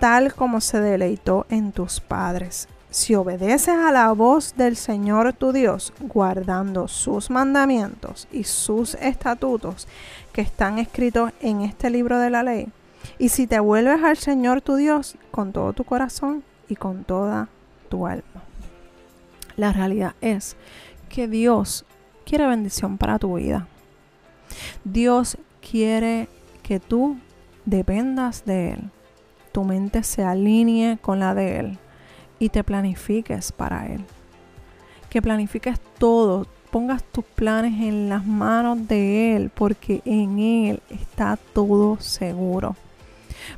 tal 0.00 0.34
como 0.34 0.60
se 0.60 0.80
deleitó 0.80 1.46
en 1.50 1.72
tus 1.72 2.00
padres. 2.00 2.68
Si 2.90 3.14
obedeces 3.14 3.68
a 3.76 3.92
la 3.92 4.10
voz 4.12 4.56
del 4.56 4.74
Señor 4.74 5.32
tu 5.34 5.52
Dios, 5.52 5.92
guardando 6.00 6.88
sus 6.88 7.30
mandamientos 7.30 8.26
y 8.32 8.44
sus 8.44 8.94
estatutos 8.94 9.86
que 10.32 10.40
están 10.40 10.78
escritos 10.78 11.30
en 11.40 11.60
este 11.60 11.90
libro 11.90 12.18
de 12.18 12.30
la 12.30 12.42
ley, 12.42 12.68
y 13.18 13.28
si 13.28 13.46
te 13.46 13.60
vuelves 13.60 14.02
al 14.02 14.16
Señor 14.16 14.62
tu 14.62 14.74
Dios 14.74 15.16
con 15.30 15.52
todo 15.52 15.72
tu 15.72 15.84
corazón 15.84 16.42
y 16.68 16.74
con 16.74 17.04
toda 17.04 17.48
tu 17.88 18.06
alma. 18.06 18.42
La 19.56 19.72
realidad 19.72 20.14
es 20.20 20.56
que 21.08 21.28
Dios 21.28 21.84
quiere 22.24 22.46
bendición 22.46 22.96
para 22.98 23.18
tu 23.18 23.36
vida. 23.36 23.68
Dios 24.84 25.36
quiere 25.60 26.28
que 26.62 26.80
tú 26.80 27.18
dependas 27.66 28.44
de 28.44 28.72
Él. 28.72 28.90
Tu 29.52 29.64
mente 29.64 30.02
se 30.02 30.24
alinee 30.24 30.98
con 30.98 31.18
la 31.20 31.34
de 31.34 31.58
Él 31.58 31.78
y 32.38 32.48
te 32.48 32.64
planifiques 32.64 33.52
para 33.52 33.86
Él. 33.86 34.04
Que 35.08 35.20
planifiques 35.20 35.78
todo, 35.98 36.46
pongas 36.70 37.02
tus 37.02 37.24
planes 37.24 37.80
en 37.80 38.08
las 38.08 38.24
manos 38.24 38.88
de 38.88 39.36
Él, 39.36 39.50
porque 39.50 40.02
en 40.04 40.38
Él 40.38 40.82
está 40.88 41.38
todo 41.52 42.00
seguro. 42.00 42.76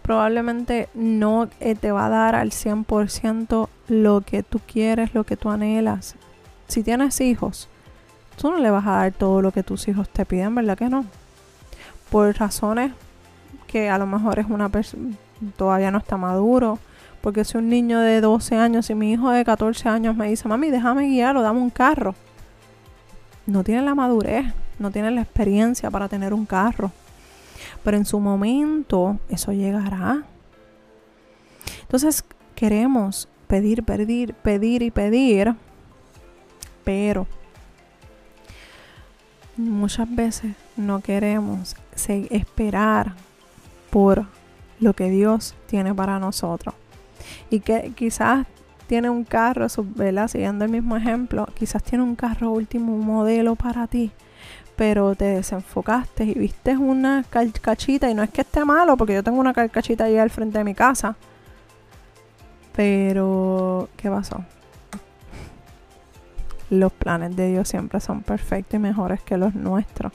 Probablemente 0.02 0.88
no 0.94 1.48
eh, 1.61 1.74
te 1.74 1.92
va 1.92 2.07
a 2.07 2.11
dar 2.11 2.35
al 2.35 2.50
100% 2.50 3.68
lo 3.88 4.20
que 4.22 4.42
tú 4.42 4.61
quieres, 4.66 5.14
lo 5.14 5.24
que 5.24 5.37
tú 5.37 5.50
anhelas. 5.50 6.16
Si 6.68 6.83
tienes 6.83 7.20
hijos, 7.20 7.68
tú 8.37 8.50
no 8.50 8.59
le 8.59 8.70
vas 8.70 8.87
a 8.87 8.92
dar 8.92 9.12
todo 9.12 9.42
lo 9.42 9.52
que 9.52 9.62
tus 9.62 9.87
hijos 9.88 10.09
te 10.09 10.24
piden, 10.24 10.55
¿verdad 10.55 10.78
que 10.78 10.88
no? 10.88 11.05
Por 12.11 12.35
razones 12.37 12.92
que 13.66 13.90
a 13.90 13.98
lo 13.98 14.07
mejor 14.07 14.38
es 14.38 14.46
una 14.48 14.68
persona 14.68 15.14
todavía 15.57 15.90
no 15.90 15.98
está 15.98 16.16
maduro. 16.16 16.78
Porque 17.20 17.44
si 17.44 17.57
un 17.57 17.68
niño 17.68 18.00
de 18.00 18.20
12 18.20 18.57
años 18.57 18.90
y 18.90 18.94
mi 18.94 19.12
hijo 19.12 19.31
de 19.31 19.44
14 19.44 19.88
años 19.88 20.16
me 20.16 20.28
dice, 20.28 20.48
mami, 20.48 20.70
déjame 20.70 21.07
guiarlo, 21.07 21.40
dame 21.42 21.61
un 21.61 21.70
carro. 21.70 22.14
No 23.46 23.62
tiene 23.62 23.83
la 23.83 23.94
madurez, 23.94 24.46
no 24.78 24.90
tiene 24.90 25.11
la 25.12 25.22
experiencia 25.22 25.90
para 25.90 26.09
tener 26.09 26.35
un 26.35 26.46
carro. 26.46 26.90
Pero 27.85 27.96
en 27.96 28.05
su 28.05 28.18
momento 28.18 29.18
eso 29.28 29.52
llegará. 29.52 30.24
Entonces 31.83 32.24
queremos 32.57 33.28
pedir, 33.46 33.85
pedir, 33.85 34.35
pedir 34.35 34.83
y 34.83 34.90
pedir. 34.90 35.55
Pero 36.83 37.28
muchas 39.57 40.12
veces 40.12 40.55
no 40.76 41.00
queremos 41.00 41.76
esperar 42.31 43.14
por 43.90 44.26
lo 44.83 44.95
que 44.95 45.11
Dios 45.11 45.55
tiene 45.66 45.95
para 45.95 46.18
nosotros. 46.18 46.75
Y 47.51 47.61
que 47.61 47.92
quizás 47.95 48.47
tiene 48.87 49.09
un 49.09 49.25
carro, 49.25 49.66
¿verdad? 49.95 50.29
Siguiendo 50.29 50.64
el 50.64 50.71
mismo 50.71 50.97
ejemplo, 50.97 51.47
quizás 51.55 51.83
tiene 51.83 52.05
un 52.05 52.16
carro 52.16 52.51
último 52.51 52.99
modelo 52.99 53.55
para 53.55 53.87
ti, 53.87 54.11
pero 54.77 55.14
te 55.14 55.25
desenfocaste 55.25 56.25
y 56.25 56.35
viste 56.35 56.77
una 56.77 57.25
carcachita 57.31 58.11
y 58.11 58.14
no 58.14 58.23
es 58.23 58.31
que 58.31 58.42
esté 58.42 58.64
malo, 58.64 58.97
porque 58.97 59.14
yo 59.14 59.23
tengo 59.23 59.38
una 59.38 59.55
carcachita 59.55 60.05
ahí 60.05 60.18
al 60.18 60.31
frente 60.31 60.59
de 60.59 60.64
mi 60.64 60.75
casa. 60.75 61.16
Pero, 62.75 63.88
¿qué 63.97 64.11
pasó? 64.11 64.45
los 66.73 66.90
planes 66.90 67.37
de 67.37 67.51
Dios 67.51 67.68
siempre 67.68 68.01
son 68.01 68.23
perfectos 68.23 68.75
y 68.75 68.79
mejores 68.79 69.21
que 69.21 69.37
los 69.37 69.55
nuestros. 69.55 70.11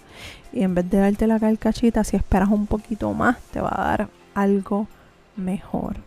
Y 0.51 0.63
en 0.63 0.73
vez 0.73 0.89
de 0.89 0.97
darte 0.97 1.27
la 1.27 1.39
carcachita, 1.39 2.03
si 2.03 2.15
esperas 2.15 2.49
un 2.49 2.65
poquito 2.65 3.13
más, 3.13 3.39
te 3.51 3.61
va 3.61 3.71
a 3.71 3.87
dar 3.89 4.09
algo 4.37 4.87
mejor. 5.35 5.97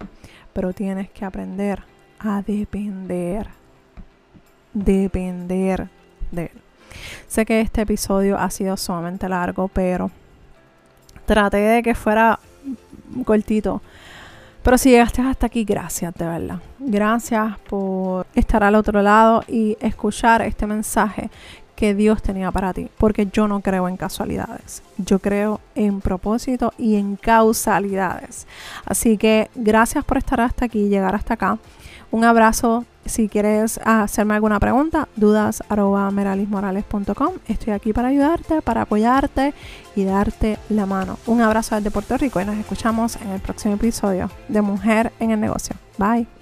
Pero 0.53 0.73
tienes 0.73 1.11
que 1.11 1.25
aprender 1.25 1.83
a 2.19 2.43
depender. 2.43 3.49
Depender 4.73 5.89
de 6.31 6.43
él. 6.43 6.63
Sé 7.27 7.45
que 7.45 7.61
este 7.61 7.83
episodio 7.83 8.39
ha 8.39 8.51
sido 8.51 8.77
sumamente 8.77 9.29
largo, 9.29 9.69
pero 9.69 10.11
traté 11.27 11.59
de 11.59 11.83
que 11.83 11.95
fuera 11.95 12.39
cortito 13.25 13.81
pero 14.63 14.77
si 14.77 14.91
llegaste 14.91 15.23
hasta 15.23 15.47
aquí, 15.47 15.65
gracias 15.65 16.15
de 16.15 16.27
verdad. 16.27 16.59
Gracias 16.79 17.59
por 17.61 18.27
estar 18.35 18.63
al 18.63 18.75
otro 18.75 19.01
lado 19.01 19.43
y 19.49 19.77
escuchar 19.81 20.43
este 20.43 20.67
mensaje 20.67 21.31
que 21.81 21.95
Dios 21.95 22.23
tenía 22.23 22.53
para 22.53 22.75
ti. 22.75 22.89
Porque 22.99 23.27
yo 23.33 23.49
no 23.49 23.61
creo 23.61 23.89
en 23.89 23.97
casualidades. 23.97 24.83
Yo 24.99 25.19
creo 25.19 25.61
en 25.75 26.03
propósito 26.03 26.75
y 26.77 26.97
en 26.97 27.17
causalidades. 27.17 28.47
Así 28.85 29.17
que 29.17 29.49
gracias 29.55 30.05
por 30.05 30.19
estar 30.19 30.43
hasta 30.43 30.67
aquí, 30.67 30.91
llegar 30.91 31.15
hasta 31.15 31.35
acá. 31.35 31.59
Un 32.11 32.25
abrazo 32.25 32.85
si 33.07 33.29
quieres 33.31 33.81
hacerme 33.83 34.35
alguna 34.35 34.61
pregunta, 34.61 35.09
dudas 35.17 35.63
meralismorales.com. 35.71 37.33
Estoy 37.49 37.73
aquí 37.73 37.95
para 37.95 38.09
ayudarte, 38.09 38.61
para 38.61 38.83
apoyarte 38.83 39.55
y 39.97 40.05
darte 40.05 40.59
la 40.69 40.85
mano. 40.85 41.19
Un 41.27 41.41
abrazo 41.41 41.77
desde 41.77 41.91
Puerto 41.91 42.19
Rico 42.19 42.43
y 42.43 42.45
nos 42.45 42.59
escuchamos 42.59 43.17
en 43.17 43.31
el 43.31 43.41
próximo 43.41 43.75
episodio 43.75 44.31
de 44.49 44.61
Mujer 44.61 45.13
en 45.19 45.31
el 45.31 45.41
Negocio. 45.41 45.75
Bye. 45.97 46.40